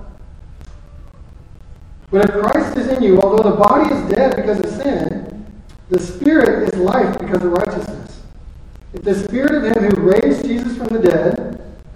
But 2.10 2.28
if 2.28 2.32
Christ 2.42 2.76
is 2.76 2.88
in 2.88 3.04
you, 3.04 3.22
although 3.22 3.52
the 3.52 3.56
body 3.56 3.94
is 3.94 4.16
dead 4.16 4.36
because 4.36 4.60
of 4.60 4.82
sin, 4.82 5.46
the 5.90 6.00
spirit 6.00 6.74
is 6.74 6.80
life 6.80 7.20
because 7.20 7.44
of 7.44 7.52
righteousness. 7.52 8.22
If 8.96 9.04
the 9.04 9.14
spirit 9.14 9.54
of 9.54 9.78
him 9.78 9.92
who 9.92 10.02
raised 10.02 10.44
Jesus 10.44 10.76
from 10.76 10.88
the 10.88 11.00
dead, 11.00 11.41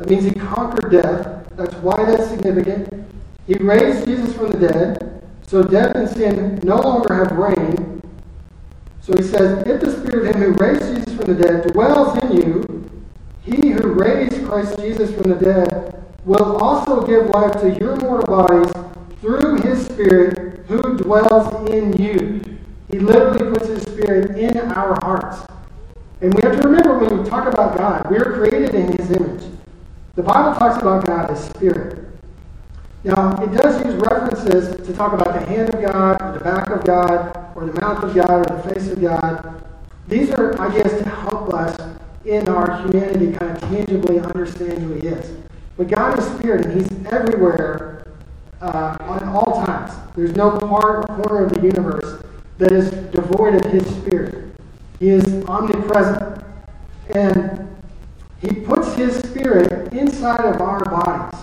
that 0.06 0.12
means 0.12 0.26
he 0.26 0.40
conquered 0.40 0.92
death, 0.92 1.48
that's 1.56 1.74
why 1.78 2.06
that's 2.06 2.30
significant. 2.30 3.08
He 3.48 3.56
raised 3.56 4.06
Jesus 4.06 4.36
from 4.36 4.52
the 4.52 4.68
dead, 4.68 5.24
so 5.48 5.64
death 5.64 5.96
and 5.96 6.08
sin 6.08 6.60
no 6.62 6.76
longer 6.76 7.12
have 7.12 7.32
reign. 7.32 8.04
So 9.02 9.16
he 9.18 9.24
says, 9.24 9.66
if 9.66 9.82
the 9.82 9.92
spirit 9.92 10.30
of 10.30 10.36
him 10.36 10.42
who 10.44 10.52
raised 10.64 10.94
Jesus 10.94 11.16
from 11.16 11.34
the 11.34 11.44
dead 11.44 11.74
dwells 11.74 12.24
in 12.24 12.38
you, 12.38 12.92
he 13.42 13.70
who 13.72 13.94
raised 13.94 14.46
Christ 14.46 14.78
Jesus 14.78 15.12
from 15.12 15.32
the 15.32 15.38
dead 15.38 16.06
will 16.24 16.58
also 16.58 17.04
give 17.08 17.28
life 17.32 17.54
to 17.62 17.76
your 17.80 17.96
mortal 17.96 18.28
bodies 18.28 18.72
through 19.22 19.60
his 19.62 19.88
Spirit 19.88 20.66
who 20.68 20.98
dwells 20.98 21.68
in 21.72 21.94
you. 21.94 22.60
He 22.92 23.00
literally 23.00 23.52
puts 23.52 23.70
his 23.70 23.82
Spirit 23.82 24.38
in 24.38 24.72
our 24.72 25.00
hearts. 25.02 25.52
And 26.22 26.32
we 26.32 26.44
have 26.44 26.62
to 26.62 26.68
remember 26.68 27.00
when 27.00 27.24
we 27.24 27.28
talk 27.28 27.52
about 27.52 27.76
God, 27.76 28.12
we 28.12 28.18
are 28.18 28.34
created 28.34 28.76
in 28.76 28.98
his 28.98 29.10
image. 29.10 29.56
The 30.16 30.24
Bible 30.24 30.58
talks 30.58 30.82
about 30.82 31.06
God 31.06 31.30
as 31.30 31.44
Spirit. 31.50 32.06
Now, 33.04 33.40
it 33.44 33.52
does 33.52 33.86
use 33.86 33.96
references 33.96 34.76
to 34.88 34.94
talk 34.94 35.12
about 35.12 35.40
the 35.40 35.46
hand 35.46 35.74
of 35.74 35.82
God, 35.82 36.22
or 36.22 36.32
the 36.38 36.44
back 36.44 36.70
of 36.70 36.86
God, 36.86 37.52
or 37.54 37.66
the 37.66 37.80
mouth 37.82 38.02
of 38.02 38.16
God, 38.16 38.50
or 38.50 38.56
the 38.56 38.74
face 38.74 38.90
of 38.90 39.02
God. 39.02 39.62
These 40.08 40.32
are, 40.32 40.60
I 40.60 40.74
guess, 40.74 41.04
to 41.04 41.10
help 41.10 41.54
us 41.54 41.78
in 42.24 42.48
our 42.48 42.82
humanity 42.82 43.34
kind 43.34 43.52
of 43.52 43.62
tangibly 43.70 44.20
understand 44.20 44.80
who 44.80 44.94
He 44.94 45.08
is. 45.08 45.36
But 45.76 45.90
God 45.90 46.18
is 46.18 46.26
Spirit, 46.38 46.66
and 46.66 46.82
He's 46.82 47.12
everywhere 47.12 48.08
uh, 48.62 48.98
on 49.02 49.24
all 49.28 49.66
times. 49.66 49.92
There's 50.16 50.36
no 50.36 50.58
part 50.58 51.10
or 51.10 51.24
corner 51.24 51.46
of 51.46 51.52
the 51.52 51.62
universe 51.62 52.24
that 52.58 52.72
is 52.72 52.90
devoid 53.12 53.56
of 53.56 53.70
His 53.70 53.86
Spirit. 53.98 54.56
He 55.00 55.10
is 55.10 55.44
omnipresent. 55.46 56.42
And 57.14 57.75
He 58.42 58.52
puts 58.52 58.94
His 58.96 59.18
Spirit 59.18 59.94
inside 59.94 60.46
of 60.46 60.62
our 60.62 60.84
bodies. 60.86 61.40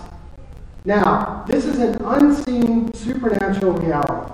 Now, 0.85 1.43
this 1.47 1.65
is 1.65 1.79
an 1.79 1.95
unseen 2.03 2.93
supernatural 2.93 3.73
reality. 3.73 4.33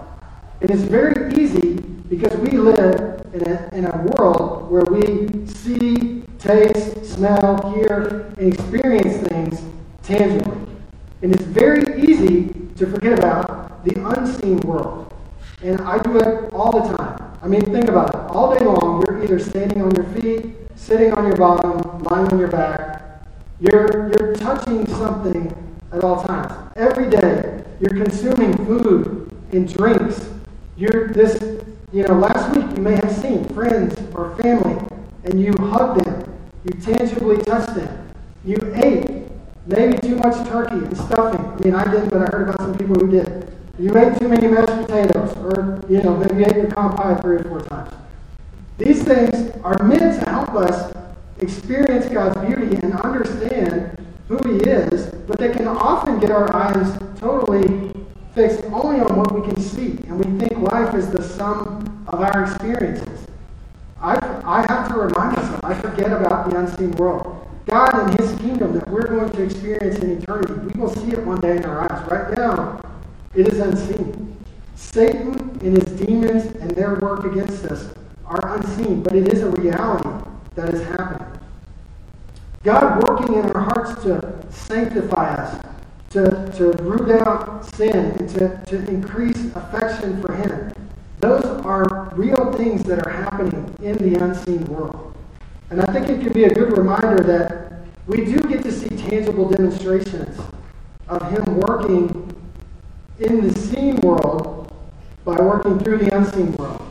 It 0.62 0.72
is 0.72 0.84
very 0.84 1.34
easy 1.36 1.76
because 2.10 2.36
we 2.38 2.52
live 2.52 3.22
in 3.34 3.48
a, 3.48 3.70
in 3.72 3.86
a 3.86 3.98
world 4.08 4.70
where 4.72 4.84
we 4.84 5.46
see, 5.46 6.24
taste, 6.40 7.06
smell, 7.06 7.72
hear, 7.74 8.34
and 8.38 8.54
experience 8.54 9.28
things 9.28 9.62
tangibly. 10.02 10.76
And 11.22 11.34
it's 11.34 11.44
very 11.44 12.02
easy 12.02 12.54
to 12.78 12.88
forget 12.88 13.18
about 13.18 13.86
the 13.86 14.04
unseen 14.10 14.60
world. 14.62 15.14
And 15.62 15.80
I 15.82 16.00
do 16.00 16.18
it 16.18 16.52
all 16.54 16.72
the 16.72 16.98
time. 16.98 17.38
I 17.42 17.48
mean, 17.48 17.62
think 17.62 17.90
about 17.90 18.10
it. 18.10 18.22
All 18.32 18.58
day 18.58 18.66
long, 18.66 19.04
you're 19.06 19.24
either 19.24 19.40
standing 19.40 19.82
on 19.82 19.94
your 19.96 20.06
feet, 20.06 20.56
sitting 20.80 21.14
on 21.14 21.28
your 21.28 21.36
bottom, 21.36 22.00
lying 22.04 22.28
on 22.30 22.40
your 22.40 22.48
back. 22.48 23.26
You're, 23.60 24.10
you're 24.10 24.36
touching 24.36 24.88
something 24.88 25.54
at 25.92 26.04
all 26.04 26.24
times. 26.24 26.72
Every 26.78 27.10
day, 27.10 27.64
you're 27.80 28.04
consuming 28.04 28.54
food 28.66 29.30
and 29.52 29.72
drinks. 29.72 30.30
You're 30.78 31.10
this, 31.10 31.38
you 31.92 32.04
know, 32.04 32.14
last 32.14 32.56
week 32.56 32.66
you 32.78 32.82
may 32.82 32.96
have 32.96 33.12
seen 33.12 33.44
friends 33.50 33.94
or 34.16 34.36
family, 34.38 34.82
and 35.26 35.42
you 35.42 35.54
hugged 35.60 36.06
them. 36.06 36.34
You 36.64 36.80
tangibly 36.80 37.38
touched 37.44 37.76
them. 37.76 38.10
You 38.46 38.58
ate 38.76 39.28
maybe 39.66 39.98
too 39.98 40.16
much 40.16 40.48
turkey 40.48 40.76
and 40.76 40.98
stuffing. 40.98 41.42
I 41.42 41.56
mean, 41.58 41.76
I 41.76 41.92
didn't, 41.92 42.10
but 42.10 42.22
I 42.22 42.36
heard 42.36 42.50
about 42.50 42.60
some 42.62 42.78
people 42.78 42.96
who 42.96 43.12
did. 43.12 43.54
You 43.78 43.98
ate 43.98 44.18
too 44.18 44.30
many 44.30 44.48
mashed 44.48 44.88
potatoes, 44.88 45.36
or, 45.38 45.82
you 45.90 46.02
know, 46.02 46.16
maybe 46.16 46.40
you 46.40 46.46
ate 46.46 46.70
pecan 46.70 46.96
pie 46.96 47.16
three 47.16 47.36
or 47.38 47.44
four 47.44 47.62
times. 47.64 47.94
These 48.80 49.04
things 49.04 49.52
are 49.62 49.84
meant 49.84 50.24
to 50.24 50.30
help 50.30 50.52
us 50.56 50.96
experience 51.40 52.06
God's 52.06 52.40
beauty 52.48 52.78
and 52.78 52.94
understand 52.94 53.98
who 54.30 54.38
He 54.48 54.60
is, 54.62 55.14
but 55.28 55.38
they 55.38 55.50
can 55.50 55.68
often 55.68 56.18
get 56.18 56.32
our 56.32 56.56
eyes 56.56 56.98
totally 57.20 57.92
fixed 58.34 58.64
only 58.72 59.02
on 59.02 59.18
what 59.18 59.34
we 59.34 59.42
can 59.42 59.62
see. 59.62 59.98
And 60.08 60.18
we 60.18 60.40
think 60.40 60.58
life 60.72 60.96
is 60.96 61.12
the 61.12 61.22
sum 61.22 62.06
of 62.08 62.22
our 62.22 62.44
experiences. 62.46 63.28
I, 64.02 64.16
I 64.46 64.66
have 64.72 64.88
to 64.94 64.98
remind 64.98 65.36
myself, 65.36 65.60
I 65.62 65.74
forget 65.74 66.14
about 66.14 66.50
the 66.50 66.58
unseen 66.58 66.92
world. 66.94 67.46
God 67.66 67.94
and 67.94 68.18
His 68.18 68.32
kingdom 68.40 68.72
that 68.76 68.88
we're 68.88 69.08
going 69.08 69.30
to 69.30 69.44
experience 69.44 70.00
in 70.00 70.22
eternity, 70.22 70.54
we 70.54 70.80
will 70.80 70.96
see 70.96 71.12
it 71.12 71.26
one 71.26 71.42
day 71.42 71.58
in 71.58 71.66
our 71.66 71.82
eyes. 71.82 72.10
Right 72.10 72.38
now, 72.38 72.80
it 73.36 73.50
is 73.50 73.60
unseen. 73.60 74.38
Satan 74.76 75.34
and 75.62 75.76
his 75.76 76.00
demons 76.00 76.46
and 76.46 76.72
their 76.72 76.96
work 76.96 77.26
against 77.26 77.66
us 77.66 77.94
are 78.30 78.58
unseen, 78.58 79.02
but 79.02 79.16
it 79.16 79.34
is 79.34 79.42
a 79.42 79.50
reality 79.50 80.10
that 80.56 80.74
is 80.74 80.86
happening. 80.88 81.40
God 82.64 83.04
working 83.08 83.36
in 83.36 83.46
our 83.52 83.62
hearts 83.62 84.04
to 84.04 84.46
sanctify 84.52 85.34
us, 85.36 85.66
to, 86.12 86.52
to 86.58 86.72
root 86.84 87.10
out 87.22 87.66
sin, 87.76 88.12
and 88.18 88.30
to, 88.30 88.62
to 88.68 88.88
increase 88.88 89.38
affection 89.56 90.22
for 90.22 90.34
Him. 90.34 90.72
Those 91.20 91.44
are 91.66 92.12
real 92.16 92.54
things 92.54 92.84
that 92.84 93.06
are 93.06 93.10
happening 93.10 93.76
in 93.82 93.98
the 93.98 94.24
unseen 94.24 94.64
world. 94.66 95.16
And 95.70 95.82
I 95.82 95.92
think 95.92 96.10
it 96.10 96.22
can 96.22 96.34
be 96.34 96.46
a 96.46 96.54
good 96.54 96.78
reminder 96.78 97.24
that 97.24 97.74
we 98.08 98.26
do 98.26 98.40
get 98.48 98.64
to 98.64 98.72
see 98.72 98.90
tangible 98.90 99.50
demonstrations 99.50 100.40
of 101.08 101.32
Him 101.32 101.58
working 101.58 102.36
in 103.20 103.48
the 103.48 103.60
seen 103.60 103.98
world 103.98 104.72
by 105.26 105.40
working 105.40 105.80
through 105.80 106.00
the 106.00 106.16
unseen 106.16 106.54
world. 106.54 106.89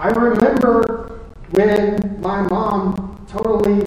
I 0.00 0.08
remember 0.08 1.20
when 1.50 2.22
my 2.22 2.40
mom 2.40 3.22
totally, 3.28 3.82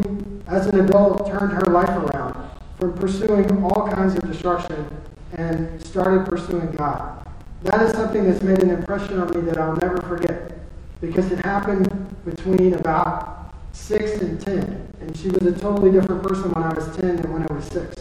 as 0.46 0.68
an 0.68 0.82
adult, 0.82 1.26
turned 1.26 1.54
her 1.54 1.72
life 1.72 1.90
around 1.90 2.52
from 2.80 2.94
pursuing 2.94 3.64
all 3.64 3.90
kinds 3.90 4.14
of 4.14 4.22
destruction 4.32 4.96
and 5.38 5.84
started 5.84 6.28
pursuing 6.28 6.70
God. 6.74 7.28
That 7.64 7.82
is 7.82 7.94
something 7.94 8.26
that's 8.26 8.44
made 8.44 8.62
an 8.62 8.70
impression 8.70 9.20
on 9.20 9.32
me 9.34 9.42
that 9.50 9.58
I'll 9.58 9.76
never 9.78 10.04
forget 10.04 10.60
because 11.02 11.32
it 11.32 11.44
happened 11.44 11.90
between 12.26 12.76
about 12.76 13.52
6 13.72 14.22
and 14.22 14.40
10. 14.40 14.94
And 15.02 15.18
she 15.18 15.30
was 15.30 15.48
a 15.48 15.60
totally 15.60 15.92
different 15.92 16.22
person 16.22 16.52
when 16.52 16.64
I 16.64 16.76
was 16.76 16.96
10 16.96 17.16
than 17.16 17.34
when 17.34 17.42
I 17.50 17.52
was 17.52 17.66
6. 17.66 17.96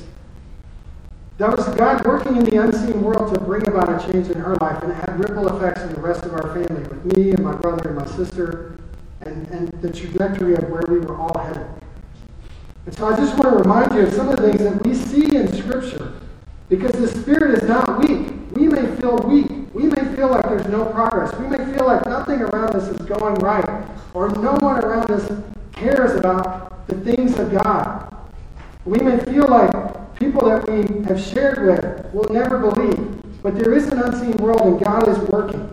That 1.39 1.57
was 1.57 1.67
God 1.75 2.05
working 2.07 2.37
in 2.37 2.45
the 2.45 2.63
unseen 2.63 3.03
world 3.03 3.35
to 3.35 3.41
bring 3.41 3.67
about 3.67 3.89
a 3.89 4.13
change 4.13 4.29
in 4.29 4.39
her 4.39 4.55
life, 4.57 4.83
and 4.83 4.93
it 4.93 4.97
had 4.97 5.19
ripple 5.19 5.49
effects 5.57 5.81
on 5.81 5.93
the 5.95 6.01
rest 6.01 6.25
of 6.25 6.35
our 6.35 6.53
family, 6.55 6.83
with 6.83 7.17
me 7.17 7.31
and 7.31 7.43
my 7.43 7.55
brother 7.55 7.89
and 7.89 7.99
my 7.99 8.07
sister, 8.17 8.79
and, 9.23 9.49
and 9.49 9.69
the 9.81 9.91
trajectory 9.91 10.55
of 10.55 10.69
where 10.69 10.83
we 10.89 10.99
were 10.99 11.17
all 11.17 11.37
headed. 11.39 11.67
And 12.85 12.95
so 12.95 13.07
I 13.07 13.17
just 13.17 13.33
want 13.33 13.45
to 13.45 13.63
remind 13.63 13.95
you 13.95 14.01
of 14.01 14.13
some 14.13 14.29
of 14.29 14.37
the 14.37 14.51
things 14.51 14.63
that 14.63 14.85
we 14.85 14.95
see 14.95 15.37
in 15.37 15.51
Scripture, 15.53 16.13
because 16.69 16.93
the 16.93 17.09
Spirit 17.09 17.63
is 17.63 17.69
not 17.69 17.99
weak. 18.01 18.35
We 18.53 18.69
may 18.69 18.95
feel 18.97 19.17
weak. 19.19 19.51
We 19.73 19.85
may 19.85 20.15
feel 20.15 20.29
like 20.29 20.45
there's 20.45 20.67
no 20.67 20.85
progress. 20.85 21.35
We 21.39 21.47
may 21.47 21.65
feel 21.73 21.87
like 21.87 22.05
nothing 22.05 22.43
around 22.43 22.77
us 22.77 22.89
is 22.89 23.07
going 23.07 23.37
right, 23.37 23.87
or 24.13 24.29
no 24.29 24.53
one 24.57 24.85
around 24.85 25.11
us 25.11 25.31
cares 25.73 26.15
about 26.15 26.87
the 26.89 26.97
things 27.01 27.39
of 27.39 27.51
God. 27.53 28.15
We 28.85 28.99
may 28.99 29.19
feel 29.25 29.49
like 29.49 29.73
people 30.23 30.49
that 30.49 30.69
we 30.71 31.05
have 31.05 31.21
shared 31.21 31.67
with 31.67 32.15
will 32.15 32.33
never 32.33 32.59
believe. 32.59 33.43
But 33.43 33.57
there 33.57 33.75
is 33.75 33.89
an 33.89 33.99
unseen 33.99 34.37
world 34.37 34.61
and 34.61 34.81
God 34.81 35.09
is 35.09 35.19
working. 35.19 35.69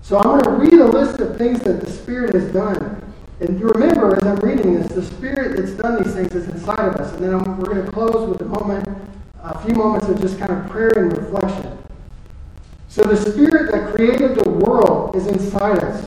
So 0.00 0.16
I'm 0.16 0.40
going 0.40 0.44
to 0.44 0.50
read 0.52 0.80
a 0.80 0.86
list 0.86 1.20
of 1.20 1.36
things 1.36 1.60
that 1.60 1.82
the 1.82 1.90
Spirit 1.90 2.34
has 2.34 2.50
done. 2.50 2.98
And 3.40 3.60
remember, 3.60 4.16
as 4.16 4.24
I'm 4.24 4.36
reading 4.36 4.80
this, 4.80 4.88
the 4.92 5.04
Spirit 5.04 5.58
that's 5.58 5.72
done 5.72 6.02
these 6.02 6.14
things 6.14 6.34
is 6.34 6.48
inside 6.48 6.80
of 6.80 6.96
us. 6.96 7.12
And 7.12 7.24
then 7.24 7.34
I'm, 7.34 7.58
we're 7.58 7.74
going 7.74 7.84
to 7.84 7.92
close 7.92 8.26
with 8.26 8.40
a 8.40 8.46
moment, 8.46 8.88
a 9.42 9.58
few 9.66 9.74
moments 9.74 10.08
of 10.08 10.18
just 10.20 10.38
kind 10.38 10.52
of 10.52 10.70
prayer 10.70 10.92
and 10.96 11.16
reflection. 11.16 11.76
So 12.88 13.02
the 13.02 13.16
Spirit 13.16 13.70
that 13.72 13.94
created 13.94 14.34
the 14.36 14.48
world 14.48 15.14
is 15.14 15.26
inside 15.26 15.84
us. 15.84 16.06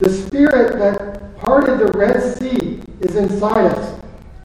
The 0.00 0.10
Spirit 0.10 0.78
that 0.80 1.38
parted 1.38 1.78
the 1.78 1.92
Red 1.96 2.36
Sea 2.38 2.80
is 3.00 3.14
inside 3.14 3.66
us. 3.66 4.02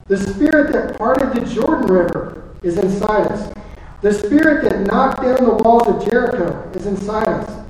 The 0.08 0.16
Spirit 0.16 0.72
that 0.72 0.96
parted 0.96 1.34
the 1.34 1.54
Jordan 1.54 1.86
River 1.86 2.50
is 2.62 2.78
inside 2.78 3.30
us. 3.30 3.52
The 4.00 4.14
Spirit 4.14 4.64
that 4.64 4.80
knocked 4.80 5.20
down 5.20 5.44
the 5.44 5.62
walls 5.62 5.86
of 5.86 6.08
Jericho 6.08 6.70
is 6.74 6.86
inside 6.86 7.28
us. 7.28 7.66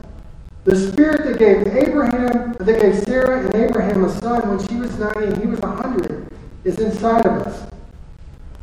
The 0.62 0.76
Spirit 0.76 1.24
that 1.24 1.38
gave 1.40 1.66
Abraham, 1.66 2.52
that 2.60 2.80
gave 2.80 2.96
Sarah 3.02 3.44
and 3.44 3.52
Abraham 3.56 4.04
a 4.04 4.20
son 4.20 4.48
when 4.48 4.68
she 4.68 4.76
was 4.76 4.96
90 5.00 5.26
and 5.26 5.38
he 5.38 5.48
was 5.48 5.58
100 5.58 6.32
is 6.62 6.78
inside 6.78 7.26
of 7.26 7.44
us. 7.44 7.68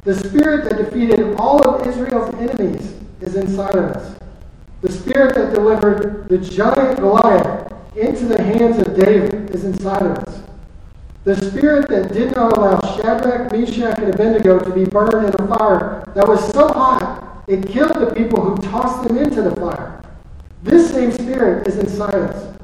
The 0.06 0.16
Spirit 0.16 0.70
that 0.70 0.78
defeated 0.78 1.36
all 1.36 1.68
of 1.68 1.86
Israel's 1.86 2.34
enemies 2.36 2.94
is 3.20 3.36
inside 3.36 3.76
of 3.76 3.92
us. 3.98 4.16
The 4.84 4.92
Spirit 4.92 5.36
that 5.36 5.54
delivered 5.54 6.30
the 6.30 6.38
giant 6.38 7.00
Goliath 7.00 7.74
into 7.98 8.26
the 8.26 8.42
hands 8.42 8.78
of 8.78 8.96
David 8.96 9.50
is 9.50 9.66
inside 9.66 10.04
of 10.04 10.18
us. 10.20 10.44
The 11.26 11.36
spirit 11.50 11.90
that 11.90 12.14
did 12.14 12.36
not 12.36 12.56
allow 12.56 12.80
Shadrach, 12.98 13.52
Meshach, 13.52 13.98
and 13.98 14.14
Abednego 14.14 14.60
to 14.60 14.70
be 14.70 14.86
burned 14.86 15.26
in 15.26 15.34
a 15.34 15.48
fire 15.58 16.04
that 16.14 16.28
was 16.28 16.54
so 16.54 16.68
hot 16.68 17.44
it 17.48 17.68
killed 17.68 17.96
the 17.96 18.14
people 18.14 18.42
who 18.42 18.56
tossed 18.58 19.08
them 19.08 19.18
into 19.18 19.42
the 19.42 19.56
fire. 19.56 20.04
This 20.62 20.92
same 20.92 21.12
spirit 21.12 21.68
is 21.68 21.78
inside 21.80 22.14
us. 22.14 22.58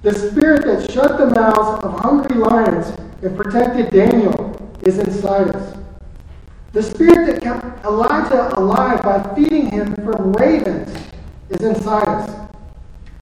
The 0.00 0.14
spirit 0.14 0.64
that 0.64 0.90
shut 0.90 1.18
the 1.18 1.26
mouths 1.26 1.84
of 1.84 2.00
hungry 2.00 2.36
lions 2.36 2.88
and 3.22 3.36
protected 3.36 3.90
Daniel 3.90 4.56
is 4.82 4.98
inside 4.98 5.54
us. 5.54 5.76
The 6.72 6.82
spirit 6.82 7.26
that 7.26 7.42
kept 7.42 7.84
Elijah 7.84 8.58
alive 8.58 9.02
by 9.02 9.34
feeding 9.34 9.70
him 9.70 9.94
from 9.96 10.32
ravens 10.32 10.90
is 11.50 11.62
inside 11.62 12.08
us. 12.08 12.48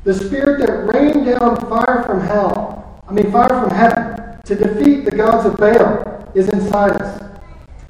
The 0.05 0.15
spirit 0.15 0.65
that 0.65 0.95
rained 0.95 1.27
down 1.27 1.57
fire 1.69 2.05
from 2.05 2.21
hell, 2.21 3.03
I 3.09 3.13
mean 3.13 3.33
fire 3.33 3.49
from 3.49 3.71
heaven, 3.71 4.30
to 4.45 4.55
defeat 4.55 5.05
the 5.05 5.11
gods 5.11 5.47
of 5.47 5.57
Baal 5.57 6.31
is 6.35 6.49
inside 6.49 7.01
us. 7.01 7.23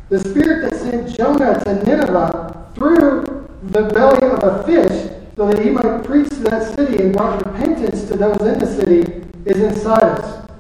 The 0.09 0.21
spirit 0.21 0.71
that 0.71 0.81
sent 0.81 1.17
Jonah 1.17 1.63
to 1.65 1.75
Nineveh 1.85 2.67
through 2.75 3.49
the 3.63 3.83
belly 3.83 4.29
of 4.29 4.43
a 4.43 4.63
fish 4.65 5.13
so 5.37 5.47
that 5.49 5.65
he 5.65 5.71
might 5.71 6.05
preach 6.05 6.29
to 6.31 6.41
that 6.41 6.75
city 6.75 7.03
and 7.03 7.13
brought 7.13 7.45
repentance 7.47 8.05
to 8.09 8.17
those 8.17 8.41
in 8.41 8.59
the 8.59 8.67
city 8.67 9.25
is 9.45 9.59
inside 9.59 10.03
us. 10.03 10.51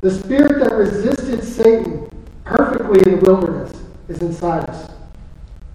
The 0.00 0.10
spirit 0.10 0.64
that 0.64 0.74
resisted 0.74 1.44
Satan 1.44 2.08
perfectly 2.44 3.00
in 3.00 3.18
the 3.18 3.24
wilderness 3.24 3.72
is 4.08 4.20
inside 4.22 4.68
us. 4.70 4.90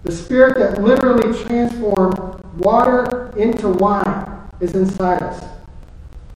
The 0.04 0.12
spirit 0.12 0.58
that 0.58 0.82
literally 0.82 1.36
transformed 1.44 2.42
water 2.58 3.32
into 3.36 3.68
wine 3.68 4.48
is 4.60 4.74
inside 4.74 5.22
us. 5.22 5.55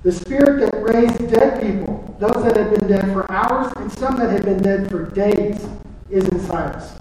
The 0.02 0.12
spirit 0.12 0.60
that 0.60 0.82
raised 0.82 1.30
dead 1.30 1.60
people, 1.60 2.16
those 2.18 2.42
that 2.44 2.56
had 2.56 2.70
been 2.70 2.88
dead 2.88 3.12
for 3.12 3.30
hours 3.30 3.70
and 3.76 3.92
some 3.92 4.16
that 4.16 4.30
had 4.30 4.46
been 4.46 4.62
dead 4.62 4.90
for 4.90 5.10
days, 5.10 5.66
is 6.08 6.26
inside 6.28 6.74
us. 6.74 6.98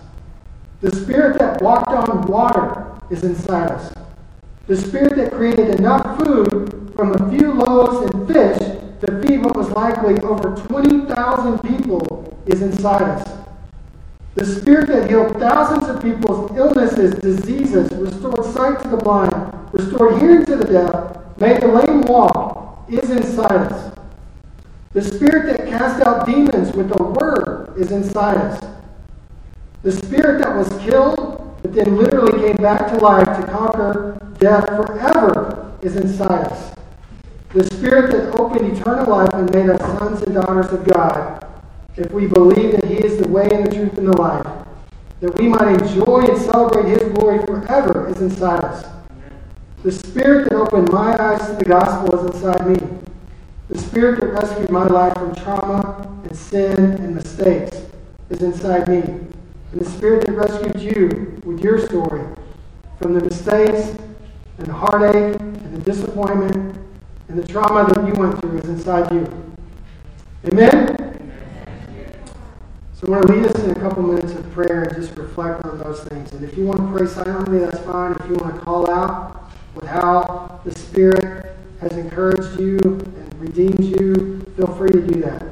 The 0.82 0.94
spirit 0.94 1.40
that 1.40 1.62
walked 1.62 1.88
on 1.88 2.24
water 2.24 3.00
is 3.10 3.24
inside 3.24 3.72
us. 3.72 3.94
The 4.68 4.76
spirit 4.76 5.16
that 5.16 5.32
created 5.32 5.80
enough 5.80 6.18
food 6.20 6.92
from 6.94 7.14
a 7.14 7.30
few 7.30 7.54
loaves 7.54 8.12
and 8.12 8.28
fish 8.28 8.58
to 8.58 9.22
feed 9.22 9.46
what 9.46 9.56
was 9.56 9.70
likely 9.72 10.20
over 10.20 10.56
20,000 10.68 11.60
people 11.60 12.38
is 12.48 12.62
inside 12.62 13.04
us. 13.04 13.40
The 14.36 14.46
spirit 14.46 14.88
that 14.88 15.10
healed 15.10 15.40
thousands 15.40 15.88
of 15.88 16.02
people's 16.04 16.56
illnesses, 16.58 17.16
diseases, 17.16 17.92
restored 17.94 18.46
sight 18.46 18.82
to 18.84 18.90
the 18.90 18.98
blind, 18.98 19.54
restored 19.72 20.22
hearing 20.22 20.46
to 20.46 20.58
the 20.58 20.66
deaf, 20.66 21.40
made 21.40 21.62
the 21.62 21.68
lame 21.68 22.02
walk, 22.02 22.59
is 22.92 23.10
inside 23.10 23.72
us. 23.72 23.98
The 24.94 25.02
spirit 25.02 25.56
that 25.56 25.68
cast 25.68 26.02
out 26.02 26.26
demons 26.26 26.76
with 26.76 26.92
a 27.00 27.04
word 27.04 27.74
is 27.78 27.92
inside 27.92 28.38
us. 28.38 28.64
The 29.84 29.92
spirit 29.92 30.42
that 30.42 30.56
was 30.56 30.68
killed, 30.82 31.58
but 31.62 31.74
then 31.74 31.96
literally 31.96 32.40
came 32.40 32.58
back 32.58 32.88
to 32.88 32.98
life 32.98 33.40
to 33.40 33.48
conquer 33.48 34.18
death 34.40 34.66
forever 34.68 35.78
is 35.82 35.96
inside 35.96 36.48
us. 36.48 36.76
The 37.54 37.64
spirit 37.66 38.12
that 38.12 38.40
opened 38.40 38.78
eternal 38.78 39.10
life 39.10 39.34
and 39.34 39.50
made 39.52 39.70
us 39.70 39.80
sons 39.98 40.22
and 40.24 40.36
daughters 40.36 40.72
of 40.72 40.86
God, 40.86 41.46
if 41.98 42.12
we 42.12 42.28
believe 42.28 42.72
that 42.74 42.86
He 42.86 42.96
is 42.96 43.20
the 43.20 43.28
way 43.28 43.48
and 43.52 43.66
the 43.66 43.76
truth 43.76 43.98
and 43.98 44.08
the 44.08 44.18
life, 44.18 44.46
that 45.20 45.38
we 45.38 45.48
might 45.48 45.82
enjoy 45.82 46.22
and 46.22 46.38
celebrate 46.38 46.86
His 46.90 47.12
glory 47.14 47.40
forever 47.46 48.08
is 48.10 48.22
inside 48.22 48.64
us. 48.64 48.86
The 49.82 49.94
Spirit 49.94 50.50
that 50.50 50.58
opened 50.58 50.92
my 50.92 51.18
eyes 51.18 51.48
to 51.48 51.54
the 51.54 51.64
gospel 51.64 52.20
is 52.20 52.36
inside 52.36 52.68
me. 52.68 52.86
The 53.70 53.78
Spirit 53.78 54.20
that 54.20 54.28
rescued 54.28 54.70
my 54.72 54.86
life 54.86 55.14
from 55.14 55.34
trauma 55.36 56.22
and 56.26 56.36
sin 56.36 56.78
and 56.78 57.16
mistakes 57.16 57.78
is 58.30 58.42
inside 58.42 58.90
me. 58.90 58.98
And 58.98 59.80
the 59.80 59.86
Spirit 59.86 60.26
that 60.26 60.34
rescued 60.34 60.82
you 60.82 61.42
with 61.46 61.62
your 61.62 61.80
story 61.80 62.26
from 63.00 63.14
the 63.14 63.22
mistakes 63.22 63.98
and 64.58 64.68
the 64.68 64.74
heartache 64.74 65.40
and 65.40 65.78
the 65.78 65.82
disappointment 65.82 66.76
and 67.30 67.42
the 67.42 67.48
trauma 67.48 67.90
that 67.94 68.06
you 68.06 68.14
went 68.20 68.38
through 68.42 68.58
is 68.58 68.66
inside 68.66 69.10
you. 69.14 69.56
Amen? 70.52 70.98
So 72.92 73.08
I'm 73.08 73.14
going 73.14 73.28
to 73.28 73.34
lead 73.34 73.46
us 73.46 73.64
in 73.64 73.72
a 73.72 73.80
couple 73.80 74.04
minutes 74.04 74.34
of 74.34 74.52
prayer 74.52 74.84
and 74.84 74.96
just 74.98 75.18
reflect 75.18 75.64
on 75.64 75.78
those 75.78 76.04
things. 76.04 76.34
And 76.34 76.44
if 76.44 76.58
you 76.58 76.66
want 76.66 76.80
to 76.82 76.98
pray 76.98 77.08
silently, 77.08 77.60
that's 77.60 77.80
fine. 77.80 78.12
If 78.12 78.28
you 78.28 78.36
want 78.36 78.56
to 78.56 78.62
call 78.62 78.92
out 78.92 79.49
with 79.80 79.90
how 79.90 80.60
the 80.66 80.78
Spirit 80.78 81.56
has 81.80 81.94
encouraged 81.94 82.60
you 82.60 82.80
and 82.80 83.40
redeemed 83.40 83.84
you, 83.84 84.42
feel 84.58 84.68
free 84.76 84.92
to 84.92 85.02
do 85.02 85.22
that. 85.22 85.44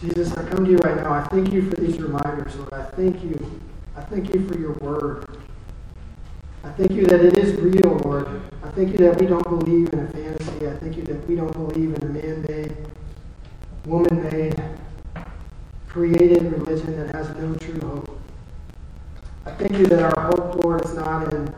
Jesus, 0.00 0.32
I 0.36 0.48
come 0.48 0.64
to 0.64 0.70
you 0.70 0.76
right 0.78 0.96
now. 0.96 1.12
I 1.12 1.24
thank 1.24 1.52
you 1.52 1.68
for 1.70 1.76
these 1.76 2.00
reminders, 2.00 2.56
Lord. 2.56 2.72
I 2.72 2.84
thank 2.84 3.22
you. 3.22 3.60
I 3.96 4.02
thank 4.02 4.34
you 4.34 4.46
for 4.48 4.58
your 4.58 4.72
word. 4.74 5.38
I 6.62 6.70
thank 6.70 6.92
you 6.92 7.06
that 7.06 7.20
it 7.20 7.38
is 7.38 7.58
real, 7.60 7.96
Lord. 8.04 8.40
I 8.62 8.68
thank 8.70 8.92
you 8.92 8.98
that 8.98 9.20
we 9.20 9.26
don't 9.26 9.44
believe 9.44 9.92
in 9.92 10.00
a 10.00 10.08
fantasy. 10.08 10.66
I 10.66 10.76
thank 10.76 10.96
you 10.96 11.02
that 11.04 11.26
we 11.28 11.36
don't 11.36 11.52
believe 11.52 11.94
in 11.94 12.02
a 12.02 12.06
man 12.06 12.42
made, 12.48 12.76
woman 13.86 14.22
made, 14.24 14.62
created 15.88 16.52
religion 16.52 16.96
that 16.96 17.14
has 17.14 17.28
no 17.36 17.54
true 17.56 17.80
hope. 17.80 18.23
I 19.46 19.50
thank 19.52 19.72
you 19.76 19.86
that 19.86 20.02
our 20.02 20.24
hope, 20.26 20.64
Lord, 20.64 20.84
is 20.84 20.94
not 20.94 21.32
in 21.34 21.54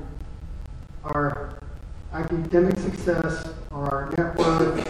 our 1.04 1.58
academic 2.12 2.78
success 2.78 3.48
or 3.70 3.84
our 3.84 4.10
network 4.16 4.88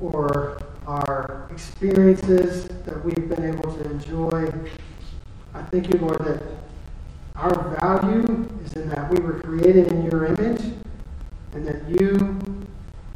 or 0.00 0.60
our 0.86 1.48
experiences 1.50 2.68
that 2.84 3.02
we've 3.04 3.28
been 3.28 3.44
able 3.44 3.72
to 3.74 3.90
enjoy. 3.90 4.52
I 5.54 5.62
thank 5.62 5.92
you, 5.92 5.98
Lord, 5.98 6.18
that 6.26 6.42
our 7.36 7.76
value 7.80 8.48
is 8.66 8.74
in 8.74 8.90
that 8.90 9.10
we 9.10 9.18
were 9.20 9.40
created 9.40 9.88
in 9.88 10.04
your 10.04 10.26
image 10.26 10.60
and 11.54 11.66
that 11.66 11.88
you 11.88 12.38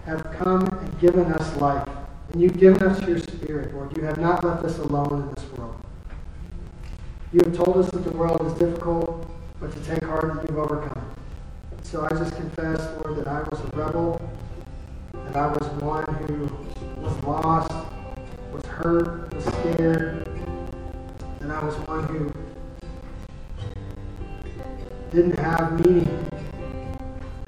have 0.06 0.24
come 0.38 0.66
and 0.66 0.98
given 0.98 1.30
us 1.32 1.56
life. 1.58 1.88
And 2.32 2.40
you've 2.40 2.58
given 2.58 2.82
us 2.82 3.06
your 3.06 3.18
spirit, 3.18 3.74
Lord. 3.74 3.94
You 3.96 4.04
have 4.04 4.18
not 4.18 4.42
left 4.42 4.64
us 4.64 4.78
alone 4.78 5.22
in 5.22 5.34
this 5.34 5.58
world. 5.58 5.83
You 7.34 7.40
have 7.40 7.56
told 7.56 7.78
us 7.78 7.90
that 7.90 8.04
the 8.04 8.12
world 8.12 8.46
is 8.46 8.52
difficult, 8.60 9.28
but 9.58 9.72
to 9.72 9.80
take 9.80 10.04
heart 10.04 10.34
that 10.34 10.48
you've 10.48 10.56
overcome. 10.56 11.04
So 11.82 12.04
I 12.04 12.08
just 12.10 12.36
confess, 12.36 12.78
Lord, 13.02 13.18
that 13.18 13.26
I 13.26 13.42
was 13.42 13.58
a 13.58 13.76
rebel, 13.76 14.20
that 15.12 15.36
I 15.36 15.48
was 15.48 15.66
one 15.82 16.04
who 16.28 16.48
was 17.02 17.24
lost, 17.24 17.72
was 18.52 18.64
hurt, 18.66 19.34
was 19.34 19.44
scared, 19.46 20.28
and 21.40 21.50
I 21.50 21.64
was 21.64 21.74
one 21.88 22.04
who 22.04 22.32
didn't 25.10 25.36
have 25.40 25.84
meaning. 25.84 26.28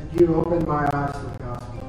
And 0.01 0.21
you 0.21 0.35
opened 0.35 0.67
my 0.67 0.89
eyes 0.93 1.13
to 1.13 1.21
the 1.21 1.39
gospel. 1.39 1.81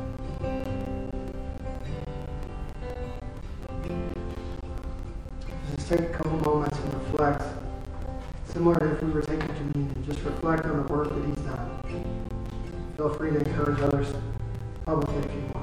Just 5.75 5.89
take 5.89 6.01
a 6.01 6.09
couple 6.09 6.37
moments 6.41 6.77
and 6.77 6.93
reflect. 6.93 7.41
Similar 8.57 8.95
if 8.95 9.03
we 9.03 9.11
were 9.11 9.21
taking 9.21 9.47
communion, 9.49 10.03
just 10.03 10.19
reflect 10.23 10.65
on 10.65 10.77
the 10.77 10.91
work 10.91 11.09
that 11.09 11.25
he's 11.27 11.45
done. 11.45 11.79
Feel 12.97 13.13
free 13.13 13.29
to 13.29 13.37
encourage 13.37 13.79
others 13.81 14.07
publicly 14.83 15.15
if 15.17 15.31
you 15.31 15.41
want. 15.53 15.56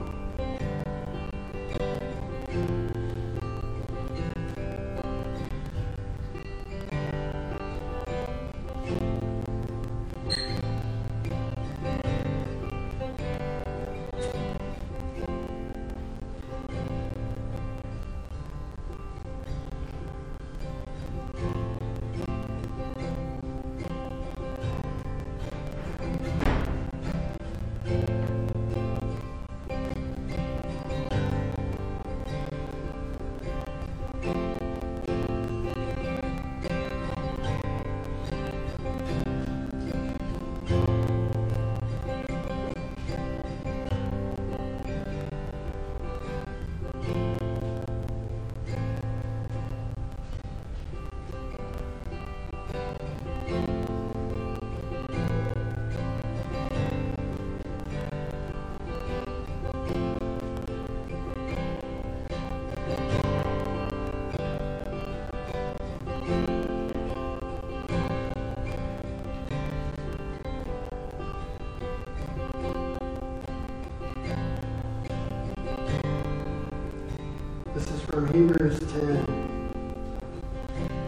Hebrews 78.35 78.81
10. 78.81 79.71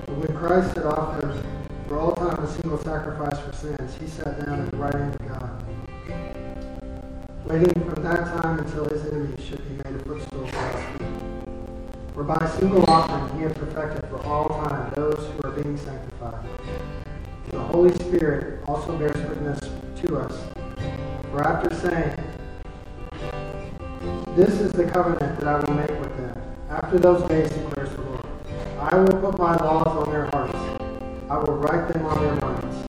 But 0.07 0.17
when 0.17 0.37
Christ 0.37 0.77
had 0.77 0.87
offered 0.87 1.45
for 1.89 1.99
all 1.99 2.15
time 2.15 2.39
a 2.39 2.47
single 2.47 2.79
sacrifice 2.79 3.41
for 3.41 3.53
sins, 3.53 3.97
he 3.99 4.07
sat 4.07 4.47
down 4.47 4.61
at 4.61 4.71
the 4.71 4.77
right 4.77 4.95
hand 4.95 5.17
of 5.17 5.27
God, 5.27 5.65
waiting 7.45 7.83
from 7.83 8.05
that 8.05 8.27
time 8.41 8.61
until 8.61 8.89
his 8.89 9.05
enemies 9.07 9.45
should 9.45 9.59
be 9.69 9.75
made 9.75 10.01
a 10.01 10.05
footstool 10.05 10.47
for 10.47 10.69
his 10.69 10.87
feet. 10.87 11.09
For 12.15 12.23
by 12.23 12.37
a 12.37 12.61
single 12.61 12.89
offering 12.89 13.37
he 13.37 13.43
had 13.43 13.57
perfected 13.57 14.09
for 14.09 14.25
all 14.25 14.47
time 14.65 14.93
those 14.95 15.19
who 15.19 15.49
are 15.49 15.51
being 15.51 15.77
sanctified. 15.77 16.47
The 17.51 17.59
Holy 17.59 17.93
Spirit 17.95 18.63
also 18.69 18.97
bears 18.97 19.17
witness 19.29 19.59
to 20.03 20.19
us. 20.19 20.47
For 21.33 21.43
after 21.43 21.75
saying, 21.75 22.15
This 24.37 24.61
is 24.61 24.71
the 24.71 24.85
covenant 24.85 25.41
that 25.41 25.49
I 25.49 25.59
will 25.65 25.75
make 25.75 25.96
after 26.87 26.99
those 27.01 27.29
days, 27.29 27.51
declares 27.51 27.91
the 27.97 28.03
Lord, 28.03 28.25
I 28.79 28.95
will 28.95 29.21
put 29.21 29.37
my 29.41 29.57
laws 29.57 29.89
on 29.89 30.09
their 30.13 30.27
hearts. 30.27 30.55
I 31.29 31.37
will 31.37 31.57
write 31.57 31.93
them 31.93 32.07
on 32.07 32.23
their 32.23 32.37
minds. 32.37 32.87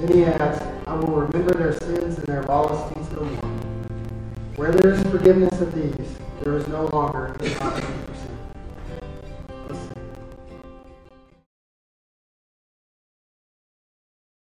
Then 0.00 0.12
he 0.12 0.24
adds, 0.24 0.60
I 0.88 0.96
will 0.96 1.14
remember 1.14 1.54
their 1.54 1.72
sins 1.72 2.18
and 2.18 2.26
their 2.26 2.42
lawless 2.42 2.92
deeds 2.92 3.12
no 3.12 3.22
more. 3.22 3.50
Where 4.56 4.72
there 4.72 4.94
is 4.94 5.02
forgiveness 5.04 5.60
of 5.60 5.72
these, 5.72 6.18
there 6.42 6.56
is 6.56 6.66
no 6.66 6.86
longer 6.86 7.36
any 7.38 7.54